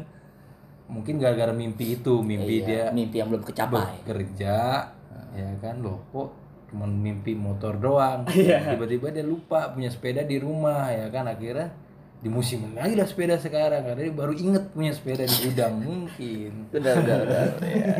Mungkin 0.87 1.15
gara-gara 1.15 1.53
mimpi 1.53 1.95
itu, 1.95 2.13
mimpi 2.19 2.59
dia 2.59 2.87
Iya, 2.87 2.91
mimpi 2.91 3.15
yang 3.15 3.31
belum 3.31 3.43
kecapai 3.45 4.03
kerja, 4.03 4.83
ya 5.31 5.47
kan 5.59 5.75
loh 5.79 6.03
kok 6.09 6.27
cuma 6.69 6.85
mimpi 6.85 7.33
motor 7.33 7.75
doang. 7.75 8.23
Iya. 8.33 8.77
Tiba-tiba 8.77 9.09
dia 9.11 9.25
lupa 9.25 9.73
punya 9.73 9.89
sepeda 9.89 10.21
di 10.23 10.37
rumah 10.39 10.89
ya 10.93 11.09
kan 11.09 11.25
akhirnya 11.25 11.73
di 12.19 12.27
musim 12.27 12.75
lagi 12.75 12.99
dah 12.99 13.07
sepeda 13.07 13.39
sekarang 13.39 13.79
karena 13.79 14.01
dia 14.03 14.11
baru 14.11 14.33
inget 14.35 14.63
punya 14.75 14.91
sepeda 14.91 15.23
di 15.23 15.37
gudang 15.47 15.73
mungkin 15.87 16.67
udah 16.75 16.93
udah 16.99 17.17
udah 17.23 17.43
ya. 17.63 17.95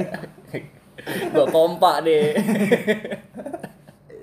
gua 1.32 1.48
kompak 1.48 1.96
deh 2.04 2.36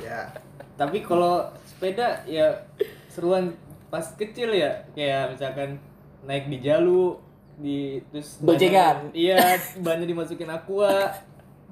ya 0.05 0.29
tapi 0.77 1.01
kalau 1.01 1.49
sepeda 1.65 2.21
ya 2.29 2.61
seruan 3.09 3.57
pas 3.89 4.05
kecil 4.21 4.53
ya 4.53 4.85
kayak 4.93 5.33
misalkan 5.33 5.81
naik 6.29 6.53
di 6.53 6.59
jalu 6.61 7.17
di 7.57 8.05
terus 8.13 8.37
Boncengan. 8.45 9.17
iya 9.17 9.57
bannya 9.81 10.05
dimasukin 10.05 10.53
aqua 10.53 11.17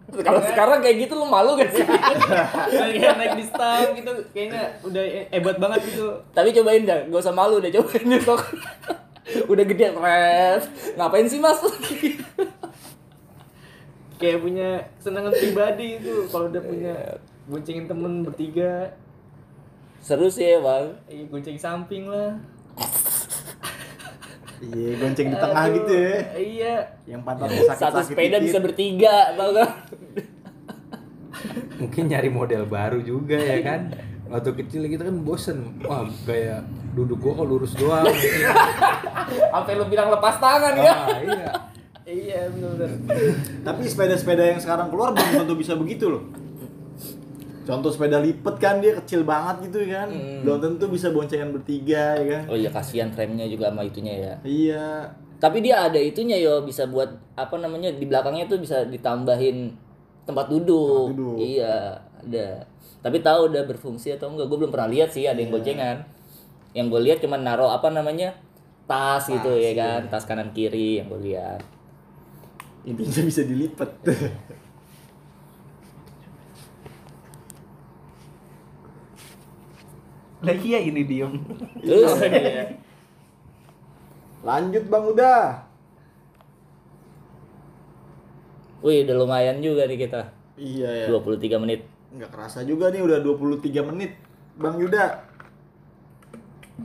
kalau 0.05 0.41
sekarang 0.43 0.79
kayak 0.79 0.97
gitu 1.01 1.15
lu 1.15 1.25
malu 1.25 1.57
gak 1.57 1.71
sih 1.71 1.83
kayak 1.83 3.17
naik 3.17 3.35
di 3.35 3.45
stang 3.45 3.89
gitu 3.95 4.13
kayaknya 4.31 4.77
udah 4.81 5.01
he- 5.01 5.29
hebat 5.31 5.57
banget 5.57 5.81
gitu 5.87 6.13
Tapi 6.31 6.53
cobain 6.53 6.85
dah, 6.85 7.01
gak 7.05 7.21
usah 7.21 7.33
malu 7.33 7.59
deh, 7.59 7.71
cobain 7.71 8.05
besok. 8.07 8.41
Udah 9.51 9.65
gede 9.65 9.89
keren. 9.91 10.61
Ngapain 10.95 11.25
sih 11.25 11.41
mas? 11.41 11.57
kayak 14.15 14.39
punya 14.39 14.69
kesenangan 14.95 15.33
pribadi 15.33 15.99
itu 15.99 16.29
kalau 16.29 16.47
udah 16.47 16.63
punya 16.63 16.95
boncengin 17.45 17.85
temen 17.85 18.23
bertiga 18.23 18.95
Seru 19.99 20.29
sih 20.29 20.45
ya 20.47 20.61
bang. 20.61 20.87
iya 21.09 21.25
gonceng 21.27 21.57
samping 21.57 22.07
lah 22.07 22.37
Iya, 24.67 24.91
gonceng 24.97 25.29
di 25.29 25.37
tengah 25.37 25.61
Aduh, 25.61 25.75
gitu 25.77 25.93
ya. 25.95 26.19
iya 26.35 26.75
Yang 27.05 27.21
pantatnya 27.23 27.63
sakit-sakit 27.67 27.93
Satu 27.93 28.01
sepeda 28.07 28.29
dikit. 28.35 28.47
bisa 28.47 28.59
bertiga, 28.59 29.15
tau 29.35 29.51
gak? 29.53 29.71
mungkin 31.75 32.05
nyari 32.07 32.31
model 32.31 32.65
baru 32.65 32.99
juga 32.99 33.37
ya 33.37 33.61
kan 33.61 33.93
waktu 34.25 34.57
kecil 34.57 34.89
kita 34.89 35.05
kan 35.05 35.21
bosen 35.21 35.59
wah 35.83 36.01
gaya 36.25 36.65
duduk 36.95 37.21
gua 37.21 37.37
kok 37.37 37.47
lurus 37.47 37.73
doang 37.75 38.07
gitu. 38.09 38.49
Sampai 39.51 39.75
lu 39.75 39.85
bilang 39.85 40.09
lepas 40.09 40.39
tangan 40.39 40.73
ya. 40.75 40.93
ah, 40.95 41.09
iya 41.19 41.49
iya 42.07 42.41
bener-bener 42.49 42.97
Tapi 43.61 43.83
sepeda-sepeda 43.85 44.45
yang 44.47 44.61
sekarang 44.63 44.89
keluar 44.89 45.13
belum 45.13 45.43
tentu 45.43 45.55
bisa 45.55 45.75
begitu 45.75 46.09
loh. 46.09 46.23
Contoh 47.65 47.89
sepeda 47.89 48.21
lipat 48.21 48.61
kan 48.61 48.79
dia 48.85 48.93
kecil 49.01 49.25
banget 49.25 49.73
gitu 49.73 49.89
kan. 49.89 50.13
Belum 50.45 50.61
tentu 50.61 50.85
bisa 50.93 51.09
boncengan 51.09 51.51
bertiga 51.51 52.21
ya 52.21 52.25
kan. 52.29 52.43
Oh 52.53 52.57
iya 52.57 52.69
kasihan 52.69 53.09
frame-nya 53.09 53.49
juga 53.49 53.73
sama 53.73 53.83
itunya 53.89 54.15
ya. 54.21 54.35
Iya. 54.45 54.87
Tapi 55.41 55.65
dia 55.65 55.89
ada 55.89 55.97
itunya 55.97 56.37
yo 56.41 56.61
bisa 56.65 56.85
buat 56.85 57.09
apa 57.35 57.57
namanya 57.57 57.93
di 57.93 58.05
belakangnya 58.05 58.49
tuh 58.49 58.61
bisa 58.61 58.85
ditambahin 58.85 59.73
tempat 60.29 60.53
duduk. 60.53 61.13
Tempat 61.13 61.17
duduk. 61.17 61.37
Iya, 61.41 61.77
ada. 62.01 62.49
Tapi 63.05 63.17
tahu 63.21 63.53
udah 63.53 63.63
berfungsi 63.69 64.17
atau 64.17 64.33
enggak? 64.33 64.49
Gue 64.49 64.59
belum 64.65 64.73
pernah 64.73 64.89
lihat 64.89 65.13
sih 65.13 65.25
ada 65.25 65.37
yang 65.41 65.53
goncengan. 65.53 66.05
Yang 66.73 66.87
gue 66.93 67.01
lihat 67.11 67.19
cuma 67.25 67.37
naruh 67.41 67.73
apa 67.73 67.89
namanya 67.93 68.37
tas 68.85 69.25
gitu 69.29 69.57
ya 69.57 69.73
kan, 69.73 70.13
tas 70.13 70.29
kanan 70.29 70.53
kiri 70.53 71.01
yang 71.01 71.09
gue 71.09 71.33
lihat. 71.33 71.61
Intinya 72.85 73.25
bisa 73.25 73.41
dilipat. 73.45 73.91
Lagi 80.45 80.69
ya 80.69 80.81
ini 80.81 81.03
diem. 81.09 81.33
Terus 81.81 82.13
Lanjut 84.45 84.85
Bang 84.93 85.05
udah. 85.09 85.65
Wih, 88.85 89.09
udah 89.09 89.17
lumayan 89.17 89.65
juga 89.65 89.89
nih 89.89 90.05
kita. 90.05 90.29
Iya 90.61 91.09
ya. 91.09 91.17
23 91.17 91.57
menit. 91.57 91.89
Nggak 92.13 92.31
kerasa 92.31 92.61
juga 92.69 92.93
nih 92.93 93.01
udah 93.01 93.25
23 93.25 93.89
menit. 93.89 94.13
Bang 94.61 94.77
Yuda. 94.77 95.25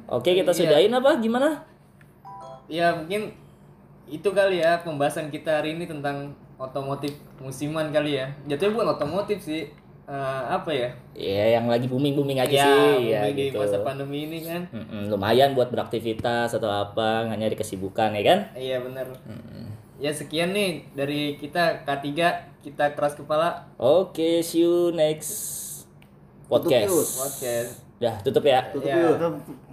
Oke, 0.08 0.32
kita 0.32 0.56
sudahin 0.56 0.95
apa? 0.95 1.19
Gimana? 1.19 1.69
ya 2.69 2.93
mungkin 2.93 3.34
itu 4.06 4.30
kali 4.30 4.62
ya 4.62 4.80
pembahasan 4.86 5.34
kita 5.34 5.60
hari 5.60 5.74
ini 5.74 5.89
tentang 5.89 6.38
otomotif 6.62 7.17
musiman 7.41 7.89
kali 7.89 8.22
ya 8.22 8.30
jatuhnya 8.45 8.74
bukan 8.78 8.89
otomotif 8.93 9.41
sih 9.41 9.74
Eh, 10.10 10.15
apa 10.50 10.72
ya 10.72 10.89
Ya, 11.13 11.45
yang 11.54 11.69
lagi 11.69 11.86
booming-booming 11.86 12.39
aja 12.39 12.50
ya, 12.50 12.65
sih 12.65 13.13
ya 13.13 13.22
di 13.30 13.48
gitu. 13.48 13.62
masa 13.62 13.78
pandemi 13.80 14.26
ini 14.26 14.41
kan 14.41 14.65
Mm-mm, 14.67 15.06
lumayan 15.08 15.54
buat 15.54 15.69
beraktivitas 15.69 16.50
atau 16.52 16.65
apa, 16.65 17.24
nggak 17.24 17.38
nyari 17.38 17.54
kesibukan 17.54 18.10
ya 18.12 18.24
kan? 18.26 18.39
iya 18.54 18.82
benar 18.82 19.06
ya 19.95 20.10
sekian 20.10 20.50
nih 20.50 20.82
dari 20.91 21.36
kita 21.36 21.86
K3 21.86 22.10
kita 22.60 22.86
keras 22.91 23.13
kepala 23.13 23.69
Oke, 23.78 24.41
see 24.41 24.63
you 24.63 24.89
next 24.89 25.86
podcast. 26.48 26.89
yuk. 26.89 27.06
podcast 27.15 27.72
Dah, 28.00 28.15
tutup 28.17 28.41
ya. 28.41 28.65
Tutup 28.72 28.88
Ya. 28.88 28.95
yuk. 29.13 29.68